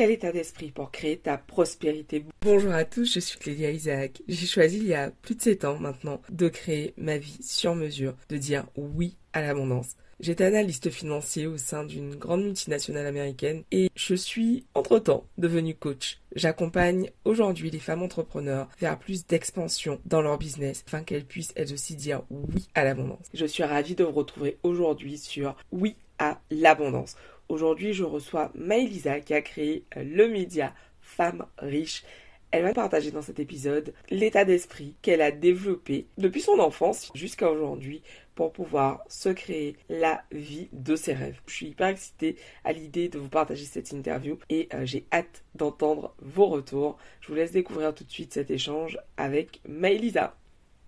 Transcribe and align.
quel 0.00 0.12
état 0.12 0.32
d'esprit 0.32 0.70
pour 0.70 0.90
créer 0.90 1.18
ta 1.18 1.36
prospérité? 1.36 2.24
Bonjour 2.40 2.72
à 2.72 2.86
tous, 2.86 3.12
je 3.12 3.20
suis 3.20 3.38
Clélia 3.38 3.70
Isaac. 3.70 4.22
J'ai 4.28 4.46
choisi 4.46 4.78
il 4.78 4.86
y 4.86 4.94
a 4.94 5.10
plus 5.10 5.34
de 5.34 5.42
7 5.42 5.66
ans 5.66 5.78
maintenant 5.78 6.22
de 6.30 6.48
créer 6.48 6.94
ma 6.96 7.18
vie 7.18 7.36
sur 7.42 7.74
mesure, 7.74 8.14
de 8.30 8.38
dire 8.38 8.64
oui 8.78 9.18
à 9.34 9.42
l'abondance. 9.42 9.96
J'étais 10.18 10.44
analyste 10.44 10.88
financier 10.88 11.46
au 11.46 11.58
sein 11.58 11.84
d'une 11.84 12.14
grande 12.14 12.44
multinationale 12.44 13.06
américaine 13.06 13.62
et 13.72 13.90
je 13.94 14.14
suis 14.14 14.64
entre-temps 14.74 15.26
devenue 15.36 15.74
coach. 15.74 16.18
J'accompagne 16.34 17.10
aujourd'hui 17.26 17.70
les 17.70 17.78
femmes 17.78 18.02
entrepreneurs 18.02 18.70
vers 18.78 18.98
plus 18.98 19.26
d'expansion 19.26 20.00
dans 20.06 20.22
leur 20.22 20.38
business 20.38 20.82
afin 20.86 21.02
qu'elles 21.02 21.26
puissent 21.26 21.52
elles 21.56 21.74
aussi 21.74 21.94
dire 21.94 22.22
oui 22.30 22.70
à 22.74 22.84
l'abondance. 22.84 23.26
Je 23.34 23.44
suis 23.44 23.64
ravie 23.64 23.96
de 23.96 24.04
vous 24.04 24.12
retrouver 24.12 24.56
aujourd'hui 24.62 25.18
sur 25.18 25.56
oui 25.72 25.94
à 26.18 26.38
l'abondance. 26.50 27.16
Aujourd'hui, 27.50 27.92
je 27.92 28.04
reçois 28.04 28.52
Maëlisa 28.54 29.18
qui 29.20 29.34
a 29.34 29.42
créé 29.42 29.84
le 29.96 30.28
média 30.28 30.72
Femmes 31.02 31.46
riches 31.58 32.04
elle 32.52 32.64
va 32.64 32.74
partager 32.74 33.12
dans 33.12 33.22
cet 33.22 33.38
épisode 33.38 33.94
l'état 34.10 34.44
d'esprit 34.44 34.96
qu'elle 35.02 35.22
a 35.22 35.30
développé 35.30 36.06
depuis 36.18 36.40
son 36.40 36.58
enfance 36.58 37.12
jusqu'à 37.14 37.48
aujourd'hui 37.48 38.02
pour 38.34 38.52
pouvoir 38.52 39.04
se 39.08 39.28
créer 39.28 39.76
la 39.88 40.24
vie 40.32 40.68
de 40.72 40.96
ses 40.96 41.12
rêves. 41.12 41.40
Je 41.46 41.54
suis 41.54 41.68
hyper 41.68 41.88
excitée 41.88 42.36
à 42.64 42.72
l'idée 42.72 43.08
de 43.08 43.20
vous 43.20 43.28
partager 43.28 43.64
cette 43.64 43.92
interview 43.92 44.36
et 44.48 44.68
euh, 44.74 44.84
j'ai 44.84 45.06
hâte 45.12 45.44
d'entendre 45.54 46.14
vos 46.18 46.46
retours. 46.46 46.98
Je 47.20 47.28
vous 47.28 47.34
laisse 47.34 47.52
découvrir 47.52 47.94
tout 47.94 48.04
de 48.04 48.10
suite 48.10 48.32
cet 48.32 48.50
échange 48.50 48.98
avec 49.16 49.60
Maëlisa. 49.68 50.34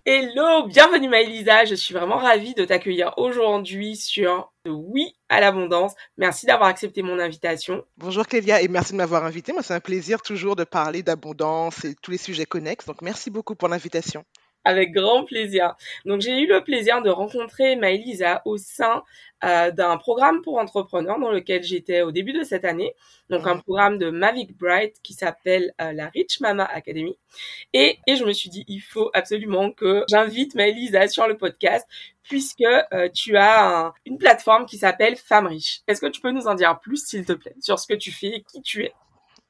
Hello, 0.05 0.67
bienvenue 0.67 1.07
Maëlisa, 1.07 1.63
je 1.63 1.75
suis 1.75 1.93
vraiment 1.93 2.17
ravie 2.17 2.53
de 2.55 2.65
t'accueillir 2.65 3.13
aujourd'hui 3.15 3.95
sur 3.95 4.51
Oui 4.67 5.15
à 5.29 5.39
l'abondance. 5.39 5.93
Merci 6.17 6.45
d'avoir 6.45 6.67
accepté 6.67 7.01
mon 7.01 7.19
invitation. 7.19 7.85
Bonjour 7.95 8.27
Clélia 8.27 8.61
et 8.61 8.67
merci 8.67 8.91
de 8.91 8.97
m'avoir 8.97 9.23
invité. 9.23 9.53
Moi, 9.53 9.63
c'est 9.63 9.73
un 9.73 9.79
plaisir 9.79 10.21
toujours 10.21 10.57
de 10.57 10.65
parler 10.65 11.03
d'abondance 11.03 11.85
et 11.85 11.95
tous 11.95 12.11
les 12.11 12.17
sujets 12.17 12.45
connexes. 12.45 12.85
Donc, 12.85 13.01
merci 13.01 13.31
beaucoup 13.31 13.55
pour 13.55 13.69
l'invitation. 13.69 14.25
Avec 14.65 14.91
grand 14.91 15.25
plaisir. 15.25 15.75
Donc 16.05 16.21
j'ai 16.21 16.39
eu 16.39 16.47
le 16.47 16.63
plaisir 16.63 17.01
de 17.01 17.09
rencontrer 17.09 17.75
Maëlisa 17.75 18.41
au 18.45 18.57
sein 18.57 19.03
euh, 19.43 19.71
d'un 19.71 19.97
programme 19.97 20.41
pour 20.41 20.57
entrepreneurs 20.57 21.19
dans 21.19 21.31
lequel 21.31 21.63
j'étais 21.63 22.01
au 22.01 22.11
début 22.11 22.31
de 22.31 22.43
cette 22.43 22.63
année. 22.63 22.93
Donc 23.29 23.45
un 23.45 23.57
programme 23.57 23.97
de 23.97 24.09
Mavic 24.09 24.57
Bright 24.57 24.95
qui 25.03 25.13
s'appelle 25.13 25.73
euh, 25.81 25.91
la 25.91 26.07
Rich 26.07 26.39
Mama 26.39 26.63
Academy. 26.63 27.17
Et, 27.73 27.99
et 28.07 28.15
je 28.15 28.23
me 28.23 28.31
suis 28.31 28.49
dit, 28.49 28.63
il 28.69 28.79
faut 28.79 29.09
absolument 29.13 29.71
que 29.71 30.05
j'invite 30.09 30.55
Maëlisa 30.55 31.07
sur 31.09 31.27
le 31.27 31.37
podcast 31.37 31.85
puisque 32.23 32.61
euh, 32.61 33.09
tu 33.13 33.35
as 33.35 33.93
une 34.05 34.17
plateforme 34.17 34.65
qui 34.65 34.77
s'appelle 34.77 35.17
Femmes 35.17 35.47
Riches. 35.47 35.81
Est-ce 35.87 35.99
que 35.99 36.07
tu 36.07 36.21
peux 36.21 36.31
nous 36.31 36.47
en 36.47 36.55
dire 36.55 36.79
plus, 36.79 37.05
s'il 37.05 37.25
te 37.25 37.33
plaît, 37.33 37.55
sur 37.59 37.79
ce 37.79 37.87
que 37.87 37.93
tu 37.93 38.11
fais 38.11 38.27
et 38.27 38.43
qui 38.43 38.61
tu 38.61 38.83
es? 38.83 38.93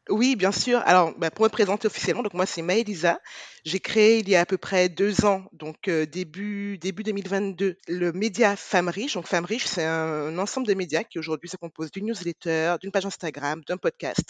Oui, 0.10 0.36
bien 0.36 0.52
sûr. 0.52 0.82
Alors, 0.86 1.14
bah, 1.18 1.32
pour 1.32 1.46
me 1.46 1.50
présenter 1.50 1.88
officiellement, 1.88 2.24
donc 2.24 2.34
moi 2.34 2.46
c'est 2.46 2.62
Maëlisa. 2.62 3.22
J'ai 3.64 3.80
créé 3.80 4.20
il 4.20 4.28
y 4.28 4.36
a 4.36 4.42
à 4.42 4.46
peu 4.46 4.58
près 4.58 4.90
deux 4.90 5.24
ans, 5.26 5.46
donc 5.54 5.88
euh, 5.88 6.06
début 6.06 6.78
début 6.78 7.04
2022, 7.04 7.78
le 7.88 8.12
média 8.12 8.58
Femmes 8.58 8.90
Riches. 8.90 9.14
Donc 9.14 9.28
Femmes 9.28 9.46
Riches, 9.46 9.66
c'est 9.66 9.86
un, 9.86 10.38
ensemble 10.38 10.68
de 10.68 10.74
médias 10.74 11.06
qui 11.06 11.20
aujourd'hui 11.20 11.48
se 11.48 11.56
compose 11.56 11.90
d'une 11.90 12.08
newsletter, 12.08 12.76
d'une 12.82 12.92
page 12.92 13.06
Instagram, 13.06 13.62
d'un 13.66 13.78
podcast 13.78 14.26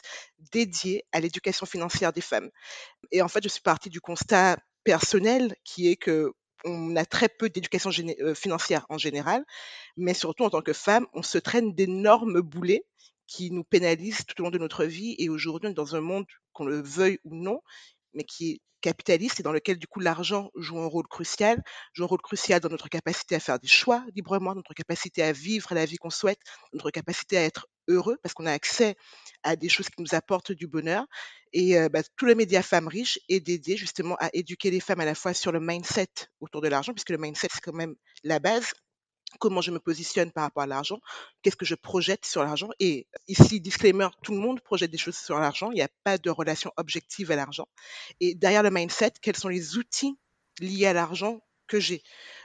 dédié 0.52 1.05
à 1.11 1.19
l'éducation 1.19 1.65
financière 1.65 2.13
des 2.13 2.21
femmes. 2.21 2.52
Et 3.11 3.23
en 3.23 3.27
fait, 3.27 3.43
je 3.43 3.49
suis 3.49 3.61
partie 3.61 3.89
du 3.89 3.99
constat 3.99 4.58
personnel 4.83 5.55
qui 5.63 5.87
est 5.87 5.95
que 5.95 6.33
on 6.65 6.95
a 6.95 7.05
très 7.05 7.30
peu 7.30 7.49
d'éducation 7.49 7.89
euh, 8.21 8.35
financière 8.35 8.85
en 8.89 8.99
général, 8.99 9.43
mais 9.97 10.13
surtout 10.13 10.43
en 10.43 10.49
tant 10.52 10.61
que 10.61 10.73
femme, 10.73 11.08
on 11.13 11.23
se 11.23 11.39
traîne 11.39 11.73
d'énormes 11.73 12.41
boulets 12.41 12.85
qui 13.27 13.52
nous 13.52 13.63
pénalisent 13.63 14.25
tout 14.25 14.41
au 14.41 14.45
long 14.45 14.52
de 14.52 14.57
notre 14.57 14.85
vie. 14.85 15.16
Et 15.17 15.29
aujourd'hui, 15.29 15.73
dans 15.73 15.95
un 15.95 16.02
monde, 16.02 16.25
qu'on 16.53 16.66
le 16.66 16.81
veuille 16.81 17.19
ou 17.23 17.35
non, 17.35 17.61
mais 18.13 18.23
qui 18.23 18.52
est 18.52 18.61
capitaliste 18.83 19.39
et 19.39 19.43
dans 19.43 19.53
lequel, 19.53 19.80
du 19.80 19.88
coup, 19.88 20.02
l'argent 20.02 20.52
joue 20.55 20.80
un 20.80 20.85
rôle 20.85 21.07
crucial, 21.07 21.63
joue 21.93 22.03
un 22.03 22.07
rôle 22.07 22.21
crucial 22.21 22.59
dans 22.59 22.69
notre 22.69 22.89
capacité 22.89 23.36
à 23.36 23.39
faire 23.39 23.58
des 23.58 23.67
choix 23.67 24.05
librement, 24.14 24.53
notre 24.53 24.73
capacité 24.73 25.23
à 25.23 25.31
vivre 25.31 25.73
la 25.73 25.86
vie 25.86 25.95
qu'on 25.95 26.09
souhaite, 26.09 26.39
notre 26.73 26.92
capacité 26.92 27.37
à 27.37 27.43
être 27.43 27.67
heureux 27.87 28.17
parce 28.21 28.33
qu'on 28.33 28.45
a 28.45 28.52
accès 28.52 28.95
à 29.43 29.55
des 29.55 29.69
choses 29.69 29.87
qui 29.87 30.02
nous 30.02 30.14
apportent 30.14 30.52
du 30.52 30.67
bonheur. 30.67 31.05
Et 31.53 31.77
euh, 31.77 31.89
bah, 31.89 32.02
tout 32.17 32.25
le 32.25 32.36
média 32.36 32.61
Femmes 32.61 32.87
Riches 32.87 33.19
est 33.30 33.39
dédié 33.39 33.77
justement 33.77 34.15
à 34.19 34.30
éduquer 34.33 34.69
les 34.69 34.80
femmes 34.81 34.99
à 34.99 35.05
la 35.05 35.15
fois 35.15 35.33
sur 35.33 35.52
le 35.52 35.59
mindset 35.59 36.09
autour 36.42 36.61
de 36.61 36.67
l'argent, 36.67 36.93
puisque 36.93 37.11
le 37.11 37.17
mindset, 37.17 37.48
c'est 37.53 37.61
quand 37.61 37.73
même 37.73 37.95
la 38.23 38.39
base, 38.39 38.73
comment 39.39 39.61
je 39.61 39.71
me 39.71 39.80
positionne 39.80 40.32
par 40.32 40.44
rapport 40.44 40.64
à 40.64 40.67
l'argent, 40.67 40.99
qu'est-ce 41.42 41.55
que 41.55 41.66
je 41.66 41.76
projette 41.76 42.26
sur 42.26 42.44
l'argent. 42.44 42.70
Et 42.80 43.08
ici, 43.27 43.60
disclaimer, 43.60 44.08
tout 44.23 44.33
le 44.33 44.39
monde 44.39 44.61
projette 44.61 44.92
des 44.92 44.98
choses 44.98 45.17
sur 45.17 45.39
l'argent, 45.39 45.71
il 45.71 45.76
n'y 45.76 45.82
a 45.82 45.89
pas 46.04 46.17
de 46.17 46.30
relation 46.30 46.71
objective 46.77 47.32
à 47.32 47.36
l'argent. 47.36 47.67
Et 48.20 48.36
derrière 48.36 48.64
le 48.64 48.72
mindset, 48.72 49.14
quels 49.22 49.38
sont 49.38 49.49
les 49.49 49.77
outils 49.77 50.17
liés 50.60 50.88
à 50.88 50.93
l'argent 50.93 51.42
que 51.67 51.80
j'ai? 51.80 52.04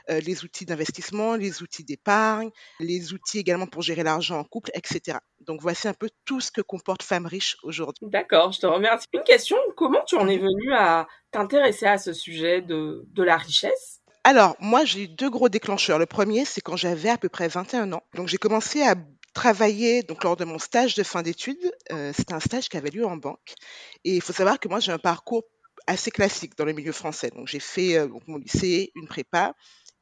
Euh, 0.09 0.19
les 0.21 0.43
outils 0.43 0.65
d'investissement, 0.65 1.35
les 1.35 1.61
outils 1.61 1.83
d'épargne, 1.83 2.49
les 2.79 3.13
outils 3.13 3.37
également 3.37 3.67
pour 3.67 3.81
gérer 3.81 4.03
l'argent 4.03 4.39
en 4.39 4.43
couple, 4.43 4.71
etc. 4.73 5.19
Donc 5.41 5.61
voici 5.61 5.87
un 5.87 5.93
peu 5.93 6.09
tout 6.25 6.41
ce 6.41 6.51
que 6.51 6.61
comporte 6.61 7.03
Femme 7.03 7.25
riche 7.25 7.57
aujourd'hui. 7.63 8.07
D'accord, 8.09 8.51
je 8.51 8.59
te 8.59 8.65
remercie. 8.65 9.05
Une 9.13 9.23
question, 9.23 9.57
comment 9.75 10.03
tu 10.05 10.15
en 10.15 10.27
es 10.27 10.37
venue 10.37 10.73
à 10.73 11.07
t'intéresser 11.31 11.85
à 11.85 11.97
ce 11.97 12.13
sujet 12.13 12.61
de, 12.61 13.05
de 13.07 13.23
la 13.23 13.37
richesse? 13.37 14.01
Alors, 14.23 14.55
moi, 14.59 14.85
j'ai 14.85 15.03
eu 15.03 15.07
deux 15.07 15.29
gros 15.29 15.49
déclencheurs. 15.49 15.97
Le 15.97 16.05
premier, 16.05 16.45
c'est 16.45 16.61
quand 16.61 16.75
j'avais 16.75 17.09
à 17.09 17.17
peu 17.17 17.29
près 17.29 17.47
21 17.47 17.93
ans. 17.93 18.03
Donc, 18.15 18.27
j'ai 18.27 18.37
commencé 18.37 18.81
à 18.81 18.95
travailler 19.33 20.03
donc 20.03 20.23
lors 20.23 20.35
de 20.35 20.43
mon 20.43 20.59
stage 20.59 20.95
de 20.95 21.03
fin 21.03 21.21
d'études. 21.21 21.71
Euh, 21.91 22.11
c'était 22.15 22.33
un 22.33 22.39
stage 22.39 22.67
qui 22.67 22.77
avait 22.77 22.89
lieu 22.89 23.05
en 23.05 23.15
banque. 23.15 23.55
Et 24.03 24.15
il 24.15 24.21
faut 24.21 24.33
savoir 24.33 24.59
que 24.59 24.67
moi, 24.67 24.79
j'ai 24.79 24.91
un 24.91 24.99
parcours 24.99 25.43
assez 25.87 26.11
classique 26.11 26.57
dans 26.57 26.65
le 26.65 26.73
milieu 26.73 26.91
français. 26.91 27.31
Donc, 27.35 27.47
j'ai 27.47 27.59
fait 27.59 27.97
euh, 27.97 28.07
mon 28.27 28.37
lycée, 28.37 28.91
une 28.95 29.07
prépa, 29.07 29.53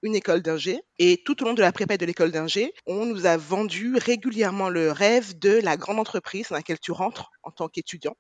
une 0.02 0.16
école 0.16 0.42
d'ingé. 0.42 0.80
Et 0.98 1.22
tout 1.24 1.42
au 1.44 1.46
long 1.46 1.54
de 1.54 1.62
la 1.62 1.72
prépa 1.72 1.94
et 1.94 1.98
de 1.98 2.06
l'école 2.06 2.32
d'ingé, 2.32 2.74
on 2.88 3.06
nous 3.06 3.28
a 3.28 3.38
vendu 3.38 3.96
régulièrement 3.98 4.70
le 4.70 4.92
rêve 4.92 5.38
de 5.38 5.60
la 5.62 5.78
grande 5.78 6.00
entreprise 6.00 6.48
dans 6.50 6.56
laquelle 6.56 6.80
tu 6.80 6.92
rentres 6.92 7.30
en 7.44 7.52
tant 7.52 7.68
qu'étudiant 7.68 8.16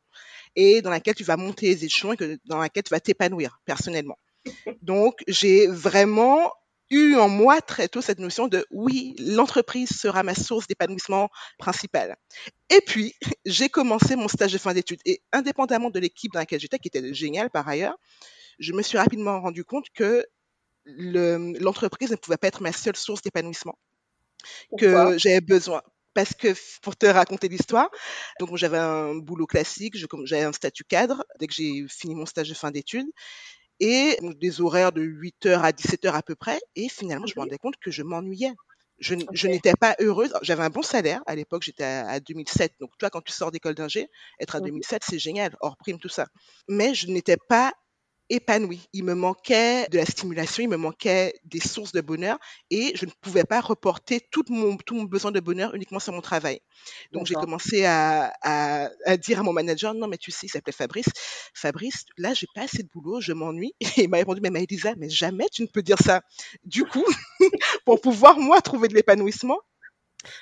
et 0.55 0.81
dans 0.81 0.89
laquelle 0.91 1.15
tu 1.15 1.23
vas 1.23 1.37
monter 1.37 1.67
les 1.67 1.85
échelons 1.85 2.13
et 2.13 2.17
que, 2.17 2.37
dans 2.45 2.59
laquelle 2.59 2.83
tu 2.83 2.91
vas 2.91 2.99
t'épanouir 2.99 3.59
personnellement. 3.65 4.17
Donc, 4.81 5.23
j'ai 5.27 5.67
vraiment 5.67 6.51
eu 6.89 7.15
en 7.15 7.27
moi 7.27 7.61
très 7.61 7.87
tôt 7.87 8.01
cette 8.01 8.19
notion 8.19 8.47
de 8.47 8.65
oui, 8.71 9.15
l'entreprise 9.19 9.89
sera 9.89 10.23
ma 10.23 10.35
source 10.35 10.67
d'épanouissement 10.67 11.29
principale. 11.57 12.15
Et 12.69 12.81
puis, 12.81 13.13
j'ai 13.45 13.69
commencé 13.69 14.15
mon 14.15 14.27
stage 14.27 14.53
de 14.53 14.57
fin 14.57 14.73
d'études. 14.73 15.01
Et 15.05 15.21
indépendamment 15.33 15.89
de 15.89 15.99
l'équipe 15.99 16.31
dans 16.31 16.39
laquelle 16.39 16.59
j'étais, 16.59 16.79
qui 16.79 16.87
était 16.87 17.13
géniale 17.13 17.49
par 17.49 17.67
ailleurs, 17.67 17.97
je 18.59 18.73
me 18.73 18.81
suis 18.81 18.97
rapidement 18.97 19.41
rendu 19.41 19.63
compte 19.65 19.89
que 19.93 20.25
l'entreprise 20.85 22.11
ne 22.11 22.15
pouvait 22.15 22.37
pas 22.37 22.47
être 22.47 22.61
ma 22.61 22.71
seule 22.71 22.95
source 22.95 23.21
d'épanouissement. 23.21 23.77
Que 24.77 25.17
j'avais 25.17 25.41
besoin. 25.41 25.81
Parce 26.13 26.33
que, 26.33 26.55
pour 26.81 26.95
te 26.95 27.05
raconter 27.05 27.47
l'histoire, 27.47 27.91
donc 28.39 28.55
j'avais 28.55 28.77
un 28.77 29.13
boulot 29.15 29.45
classique, 29.45 29.95
j'avais 30.23 30.43
un 30.43 30.53
statut 30.53 30.83
cadre 30.83 31.23
dès 31.39 31.47
que 31.47 31.53
j'ai 31.53 31.85
fini 31.89 32.15
mon 32.15 32.25
stage 32.25 32.49
de 32.49 32.55
fin 32.55 32.71
d'études 32.71 33.07
et 33.79 34.17
des 34.21 34.61
horaires 34.61 34.91
de 34.91 35.01
8h 35.01 35.59
à 35.59 35.71
17h 35.71 36.11
à 36.11 36.21
peu 36.21 36.35
près. 36.35 36.59
Et 36.75 36.89
finalement, 36.89 37.25
je 37.25 37.33
me 37.35 37.41
rendais 37.41 37.57
compte 37.57 37.75
que 37.77 37.91
je 37.91 38.03
m'ennuyais. 38.03 38.53
Je, 38.99 39.13
n'étais 39.47 39.73
pas 39.79 39.95
heureuse. 39.99 40.33
J'avais 40.41 40.63
un 40.63 40.69
bon 40.69 40.81
salaire. 40.81 41.21
À 41.27 41.35
l'époque, 41.35 41.63
j'étais 41.63 41.83
à, 41.83 42.19
2007. 42.19 42.73
Donc, 42.79 42.91
toi, 42.97 43.09
quand 43.09 43.21
tu 43.21 43.31
sors 43.31 43.51
d'école 43.51 43.75
d'ingé, 43.75 44.07
être 44.39 44.55
à 44.55 44.59
2007, 44.59 45.03
c'est 45.07 45.19
génial, 45.19 45.55
hors 45.61 45.77
prime, 45.77 45.99
tout 45.99 46.09
ça. 46.09 46.27
Mais 46.67 46.95
je 46.95 47.07
n'étais 47.07 47.37
pas 47.37 47.73
épanoui. 48.29 48.87
Il 48.93 49.03
me 49.03 49.15
manquait 49.15 49.87
de 49.89 49.97
la 49.97 50.05
stimulation, 50.05 50.63
il 50.63 50.69
me 50.69 50.77
manquait 50.77 51.33
des 51.45 51.59
sources 51.59 51.91
de 51.91 52.01
bonheur 52.01 52.37
et 52.69 52.91
je 52.95 53.05
ne 53.05 53.11
pouvais 53.21 53.43
pas 53.43 53.61
reporter 53.61 54.21
tout 54.31 54.43
mon, 54.49 54.77
tout 54.77 54.95
mon 54.95 55.03
besoin 55.03 55.31
de 55.31 55.39
bonheur 55.39 55.73
uniquement 55.75 55.99
sur 55.99 56.13
mon 56.13 56.21
travail. 56.21 56.59
Donc 57.11 57.25
j'ai 57.27 57.35
commencé 57.35 57.85
à, 57.85 58.33
à, 58.41 58.89
à, 59.05 59.17
dire 59.17 59.39
à 59.39 59.43
mon 59.43 59.53
manager, 59.53 59.93
non 59.93 60.07
mais 60.07 60.17
tu 60.17 60.31
sais, 60.31 60.47
il 60.47 60.49
s'appelait 60.49 60.73
Fabrice, 60.73 61.09
Fabrice, 61.53 62.05
là 62.17 62.33
j'ai 62.33 62.47
pas 62.53 62.61
assez 62.63 62.83
de 62.83 62.89
boulot, 62.93 63.21
je 63.21 63.33
m'ennuie. 63.33 63.73
Et 63.97 64.03
il 64.03 64.09
m'a 64.09 64.17
répondu, 64.17 64.41
mais 64.41 64.49
Maëlisa, 64.49 64.93
mais 64.97 65.09
jamais 65.09 65.47
tu 65.51 65.61
ne 65.63 65.67
peux 65.67 65.81
dire 65.81 65.99
ça. 65.99 66.21
Du 66.63 66.85
coup, 66.85 67.05
pour 67.85 68.01
pouvoir 68.01 68.39
moi 68.39 68.61
trouver 68.61 68.87
de 68.87 68.95
l'épanouissement, 68.95 69.59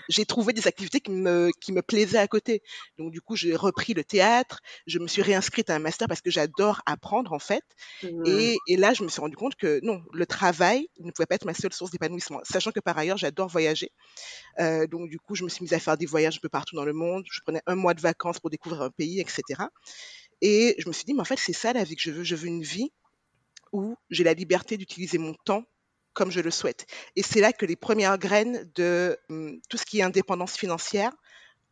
j'ai 0.10 0.26
trouvé 0.26 0.54
des 0.54 0.68
activités 0.68 1.00
qui 1.00 1.12
me, 1.12 1.52
qui 1.60 1.72
me 1.72 1.82
plaisaient 1.82 2.18
à 2.18 2.28
côté. 2.28 2.62
Donc, 2.98 3.12
du 3.12 3.22
coup, 3.22 3.36
j'ai 3.36 3.56
repris 3.56 3.94
le 3.94 4.04
théâtre, 4.04 4.60
je 4.88 5.00
me 5.00 5.08
suis 5.08 5.22
réinscrite 5.22 5.70
à 5.70 5.76
un 5.76 5.80
master 5.80 6.08
parce 6.08 6.22
que 6.22 6.32
j'adore 6.32 6.82
apprendre, 6.86 7.34
en 7.34 7.40
fait. 7.40 7.64
Mmh. 8.04 8.24
Et, 8.26 8.58
et, 8.68 8.78
là, 8.78 8.94
je 8.94 9.04
me 9.04 9.10
suis 9.10 9.22
rendu 9.22 9.36
compte 9.36 9.56
que 9.56 9.80
non, 9.84 10.04
le 10.14 10.26
travail 10.26 10.88
ne 11.00 11.12
pouvait 11.12 11.26
pas 11.26 11.36
être 11.36 11.46
ma 11.46 11.54
seule 11.54 11.74
source 11.74 11.92
d'épanouissement, 11.92 12.42
sachant 12.44 12.72
que 12.72 12.80
par 12.80 12.98
ailleurs, 12.98 13.18
j'adore 13.18 13.50
voyager. 13.50 13.92
Euh, 14.60 14.88
donc, 14.88 15.10
du 15.10 15.20
coup, 15.20 15.36
je 15.36 15.44
me 15.44 15.50
suis 15.50 15.64
mise 15.64 15.74
à 15.74 15.80
faire 15.80 15.98
des 15.98 16.06
voyages 16.06 16.38
un 16.38 16.42
peu 16.42 16.50
partout 16.50 16.76
dans 16.76 16.86
le 16.86 16.94
monde. 16.94 17.24
Je 17.30 17.42
prenais 17.42 17.62
un 17.68 17.76
mois 17.76 17.94
de 17.94 18.02
vacances 18.02 18.40
pour 18.40 18.50
découvrir 18.50 18.82
un 18.82 18.92
pays, 18.92 19.20
etc. 19.20 19.64
Et 20.42 20.76
je 20.80 20.88
me 20.88 20.94
suis 20.94 21.06
dit, 21.06 21.14
mais 21.14 21.22
en 21.22 21.26
fait, 21.26 21.40
c'est 21.40 21.54
ça 21.54 21.74
la 21.74 21.84
vie 21.84 21.96
que 21.96 22.02
je 22.02 22.12
veux. 22.12 22.24
Je 22.24 22.36
veux 22.36 22.48
une 22.48 22.64
vie 22.64 22.92
où 23.72 23.96
j'ai 24.10 24.24
la 24.24 24.34
liberté 24.34 24.78
d'utiliser 24.78 25.18
mon 25.18 25.34
temps 25.46 25.66
comme 26.16 26.32
je 26.32 26.40
le 26.40 26.50
souhaite. 26.50 26.88
Et 27.16 27.22
c'est 27.22 27.42
là 27.42 27.54
que 27.54 27.68
les 27.68 27.76
premières 27.76 28.18
graines 28.18 28.70
de 28.74 29.20
hum, 29.30 29.60
tout 29.70 29.78
ce 29.78 29.86
qui 29.86 30.00
est 30.00 30.04
indépendance 30.04 30.58
financière 30.58 31.12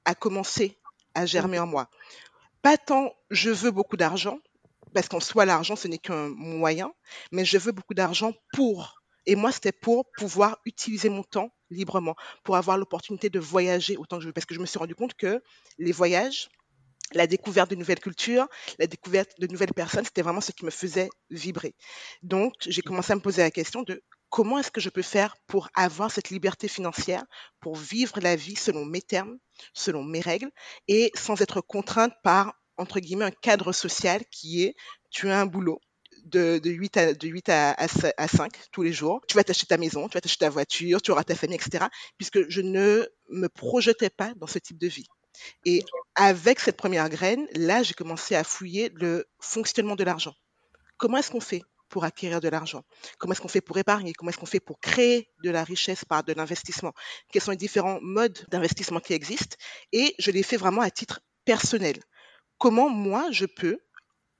a 0.06 0.14
commencé 0.14 0.78
à 1.16 1.26
germer 1.26 1.58
en 1.58 1.66
moi. 1.66 1.90
pas 2.62 2.78
tant 2.78 3.14
je 3.32 3.50
veux 3.50 3.72
beaucoup 3.72 3.98
d'argent, 3.98 4.40
parce 4.94 5.08
qu'en 5.08 5.20
soi, 5.20 5.46
l'argent, 5.46 5.76
ce 5.76 5.88
n'est 5.88 5.98
qu'un 5.98 6.30
moyen, 6.30 6.94
mais 7.32 7.46
je 7.46 7.58
veux 7.58 7.72
beaucoup 7.72 7.94
d'argent 7.94 8.34
pour. 8.54 9.02
Et 9.26 9.36
moi, 9.36 9.52
c'était 9.52 9.72
pour 9.72 10.06
pouvoir 10.18 10.60
utiliser 10.66 11.10
mon 11.10 11.24
temps 11.24 11.50
librement, 11.70 12.16
pour 12.44 12.58
avoir 12.58 12.78
l'opportunité 12.78 13.30
de 13.30 13.40
voyager 13.40 13.98
autant 13.98 14.18
que 14.18 14.24
je 14.24 14.28
veux. 14.28 14.34
Parce 14.34 14.46
que 14.46 14.54
je 14.54 14.60
me 14.60 14.66
suis 14.66 14.78
rendu 14.78 14.96
compte 14.96 15.16
que 15.16 15.42
les 15.80 15.92
voyages, 15.92 16.50
la 17.14 17.28
découverte 17.28 17.70
de 17.70 17.76
nouvelles 17.76 18.00
cultures, 18.00 18.48
la 18.80 18.88
découverte 18.88 19.32
de 19.40 19.48
nouvelles 19.48 19.74
personnes, 19.74 20.06
c'était 20.06 20.22
vraiment 20.22 20.42
ce 20.42 20.52
qui 20.52 20.66
me 20.66 20.72
faisait 20.72 21.10
vibrer. 21.30 21.74
Donc, 22.22 22.54
j'ai 22.68 22.82
commencé 22.82 23.14
à 23.14 23.16
me 23.16 23.22
poser 23.22 23.42
la 23.42 23.52
question 23.52 23.84
de 23.84 24.04
comment 24.34 24.58
est-ce 24.58 24.72
que 24.72 24.82
je 24.82 24.90
peux 24.90 25.04
faire 25.04 25.36
pour 25.46 25.70
avoir 25.76 26.10
cette 26.10 26.32
liberté 26.32 26.68
financière, 26.68 27.24
pour 27.60 27.76
vivre 27.76 28.20
la 28.20 28.36
vie 28.36 28.56
selon 28.56 28.84
mes 28.84 29.04
termes, 29.04 29.38
selon 29.76 30.04
mes 30.04 30.22
règles, 30.22 30.50
et 30.88 31.12
sans 31.14 31.40
être 31.42 31.62
contrainte 31.62 32.14
par, 32.24 32.56
entre 32.78 33.00
guillemets, 33.00 33.26
un 33.26 33.32
cadre 33.32 33.72
social 33.72 34.24
qui 34.32 34.64
est 34.64 34.76
tu 35.12 35.30
as 35.30 35.40
un 35.40 35.46
boulot, 35.46 35.80
de, 36.26 36.60
8, 36.64 36.98
à, 36.98 37.14
de 37.14 37.28
8 37.28 37.50
à, 37.50 37.74
à, 37.74 38.28
5 38.28 38.52
tous 38.72 38.82
les 38.82 38.92
jours. 38.92 39.22
Tu 39.28 39.36
vas 39.36 39.44
t'acheter 39.44 39.68
ta 39.68 39.78
maison, 39.78 40.08
tu 40.08 40.16
vas 40.16 40.22
t'acheter 40.22 40.46
ta 40.46 40.50
voiture, 40.50 41.00
tu 41.04 41.12
auras 41.12 41.24
ta 41.24 41.36
famille, 41.36 41.58
etc. 41.58 41.86
Puisque 42.18 42.50
je 42.50 42.62
ne 42.62 43.06
me 43.30 43.50
projetais 43.50 44.10
pas 44.10 44.34
dans 44.38 44.48
ce 44.48 44.58
type 44.58 44.80
de 44.80 44.88
vie. 44.88 45.06
Et 45.64 45.86
avec 46.16 46.60
cette 46.60 46.78
première 46.78 47.08
graine, 47.10 47.46
là, 47.54 47.84
j'ai 47.84 47.94
commencé 47.94 48.34
à 48.34 48.44
fouiller 48.44 48.90
le 48.96 49.28
fonctionnement 49.40 49.96
de 49.96 50.04
l'argent. 50.04 50.34
Comment 50.98 51.18
est-ce 51.18 51.30
qu'on 51.30 51.40
fait 51.40 51.62
pour 51.94 52.06
acquérir 52.06 52.42
de 52.42 52.50
l'argent. 52.50 52.82
Comment 53.20 53.34
est-ce 53.34 53.42
qu'on 53.42 53.48
fait 53.48 53.62
pour 53.62 53.78
épargner? 53.78 54.14
Comment 54.14 54.30
est-ce 54.32 54.40
qu'on 54.40 54.48
fait 54.48 54.60
pour 54.60 54.80
créer 54.80 55.30
de 55.44 55.52
la 55.52 55.64
richesse 55.64 56.04
par 56.06 56.24
de 56.24 56.34
l'investissement? 56.34 56.92
Quels 57.32 57.44
sont 57.44 57.52
les 57.52 57.58
différents 57.58 58.00
modes 58.02 58.48
d'investissement 58.50 59.00
qui 59.00 59.14
existent? 59.14 59.56
Et 59.92 60.16
je 60.18 60.32
l'ai 60.32 60.42
fait 60.42 60.58
vraiment 60.58 60.82
à 60.82 60.90
titre 60.90 61.20
personnel. 61.46 61.98
Comment 62.58 62.90
moi, 62.90 63.28
je 63.30 63.46
peux 63.46 63.78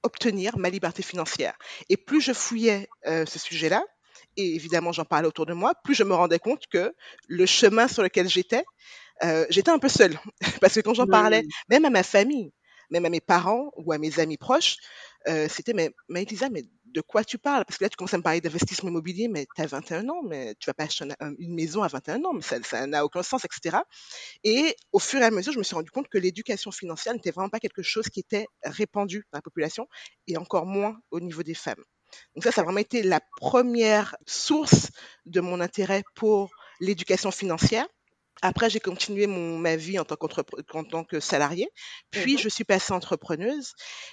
obtenir 0.02 0.58
ma 0.58 0.68
liberté 0.68 1.04
financière? 1.04 1.56
Et 1.88 1.96
plus 1.96 2.20
je 2.20 2.32
fouillais 2.32 2.88
euh, 3.06 3.24
ce 3.24 3.38
sujet-là, 3.38 3.84
et 4.36 4.56
évidemment 4.56 4.90
j'en 4.90 5.04
parlais 5.04 5.28
autour 5.28 5.46
de 5.46 5.54
moi, 5.54 5.74
plus 5.84 5.94
je 5.94 6.02
me 6.02 6.14
rendais 6.14 6.40
compte 6.40 6.66
que 6.66 6.92
le 7.28 7.46
chemin 7.46 7.86
sur 7.86 8.02
lequel 8.02 8.28
j'étais, 8.28 8.64
euh, 9.22 9.46
j'étais 9.48 9.70
un 9.70 9.78
peu 9.78 9.88
seule. 9.88 10.18
Parce 10.60 10.74
que 10.74 10.80
quand 10.80 10.94
j'en 10.94 11.06
parlais, 11.06 11.44
même 11.68 11.84
à 11.84 11.90
ma 11.90 12.02
famille, 12.02 12.52
même 12.90 13.04
à 13.04 13.10
mes 13.10 13.20
parents 13.20 13.70
ou 13.76 13.92
à 13.92 13.98
mes 13.98 14.18
amis 14.18 14.38
proches, 14.38 14.78
euh, 15.28 15.46
c'était 15.48 15.72
mais, 15.72 15.90
mais 16.08 16.22
Elisa, 16.22 16.48
mais 16.50 16.64
de 16.94 17.00
quoi 17.00 17.24
tu 17.24 17.38
parles? 17.38 17.64
Parce 17.64 17.76
que 17.76 17.84
là, 17.84 17.90
tu 17.90 17.96
commences 17.96 18.14
à 18.14 18.18
me 18.18 18.22
parler 18.22 18.40
d'investissement 18.40 18.88
immobilier, 18.88 19.26
mais 19.28 19.46
tu 19.54 19.60
as 19.60 19.66
21 19.66 20.08
ans, 20.08 20.22
mais 20.22 20.54
tu 20.60 20.66
vas 20.66 20.74
pas 20.74 20.84
acheter 20.84 21.04
une, 21.38 21.54
maison 21.54 21.82
à 21.82 21.88
21 21.88 22.24
ans, 22.24 22.32
mais 22.32 22.42
ça 22.42 22.86
n'a 22.86 23.04
aucun 23.04 23.22
sens, 23.22 23.44
etc. 23.44 23.78
Et 24.44 24.76
au 24.92 25.00
fur 25.00 25.20
et 25.20 25.24
à 25.24 25.30
mesure, 25.30 25.52
je 25.52 25.58
me 25.58 25.64
suis 25.64 25.74
rendu 25.74 25.90
compte 25.90 26.08
que 26.08 26.18
l'éducation 26.18 26.70
financière 26.70 27.12
n'était 27.12 27.32
vraiment 27.32 27.48
pas 27.48 27.58
quelque 27.58 27.82
chose 27.82 28.08
qui 28.08 28.20
était 28.20 28.46
répandu 28.62 29.26
dans 29.32 29.38
la 29.38 29.42
population, 29.42 29.88
et 30.28 30.36
encore 30.36 30.66
moins 30.66 30.96
au 31.10 31.20
niveau 31.20 31.42
des 31.42 31.54
femmes. 31.54 31.82
Donc 32.36 32.44
ça, 32.44 32.52
ça 32.52 32.60
a 32.60 32.64
vraiment 32.64 32.78
été 32.78 33.02
la 33.02 33.20
première 33.38 34.16
source 34.24 34.90
de 35.26 35.40
mon 35.40 35.60
intérêt 35.60 36.04
pour 36.14 36.50
l'éducation 36.78 37.32
financière. 37.32 37.86
Après, 38.42 38.70
j'ai 38.70 38.80
continué 38.80 39.26
mon, 39.26 39.58
ma 39.58 39.74
vie 39.74 39.98
en 39.98 40.04
tant, 40.04 40.16
en 40.74 40.84
tant 40.84 41.04
que 41.04 41.18
salariée. 41.18 41.68
Puis, 42.10 42.34
mmh 42.34 42.38
je 42.38 42.48
suis 42.48 42.64
passée 42.64 42.92
entrepreneuse. 42.92 43.72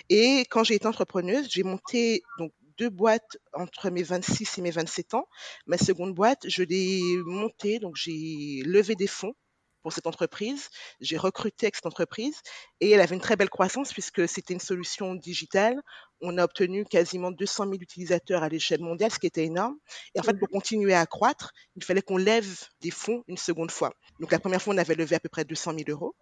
Et 0.09 0.45
quand 0.49 0.63
j'ai 0.63 0.75
été 0.75 0.87
entrepreneuse, 0.87 1.47
j'ai 1.49 1.63
monté 1.63 2.23
donc 2.39 2.51
deux 2.81 2.89
boîtes 2.89 3.37
entre 3.53 3.91
mes 3.91 4.01
26 4.01 4.57
et 4.57 4.61
mes 4.63 4.71
27 4.71 5.13
ans. 5.13 5.27
Ma 5.67 5.77
seconde 5.77 6.15
boîte, 6.15 6.49
je 6.49 6.63
l'ai 6.63 6.99
montée, 7.25 7.77
donc 7.77 7.95
j'ai 7.95 8.63
levé 8.65 8.95
des 8.95 9.05
fonds 9.05 9.35
pour 9.83 9.93
cette 9.93 10.07
entreprise. 10.07 10.69
J'ai 10.99 11.17
recruté 11.17 11.67
avec 11.67 11.75
cette 11.75 11.85
entreprise 11.85 12.41
et 12.79 12.89
elle 12.89 13.01
avait 13.01 13.13
une 13.13 13.21
très 13.21 13.35
belle 13.35 13.51
croissance 13.51 13.93
puisque 13.93 14.27
c'était 14.27 14.55
une 14.55 14.59
solution 14.59 15.13
digitale. 15.13 15.79
On 16.21 16.39
a 16.39 16.43
obtenu 16.43 16.83
quasiment 16.83 17.29
200 17.29 17.65
000 17.65 17.75
utilisateurs 17.75 18.41
à 18.41 18.49
l'échelle 18.49 18.81
mondiale, 18.81 19.11
ce 19.11 19.19
qui 19.19 19.27
était 19.27 19.45
énorme. 19.45 19.77
Et 20.15 20.19
en 20.19 20.23
fait, 20.23 20.33
pour 20.39 20.47
mmh 20.47 20.53
continuer 20.53 20.93
à 20.95 21.05
croître, 21.05 21.51
il 21.75 21.83
fallait 21.83 22.01
qu'on 22.01 22.17
lève 22.17 22.49
des 22.81 22.91
fonds 22.91 23.23
une 23.27 23.37
seconde 23.37 23.69
fois. 23.69 23.93
Donc 24.19 24.31
la 24.31 24.39
première 24.39 24.59
fois, 24.59 24.73
on 24.73 24.77
avait 24.79 24.95
levé 24.95 25.15
à 25.15 25.19
peu 25.19 25.29
près 25.29 25.45
200 25.45 25.73
000 25.77 25.83
euros. 25.89 26.15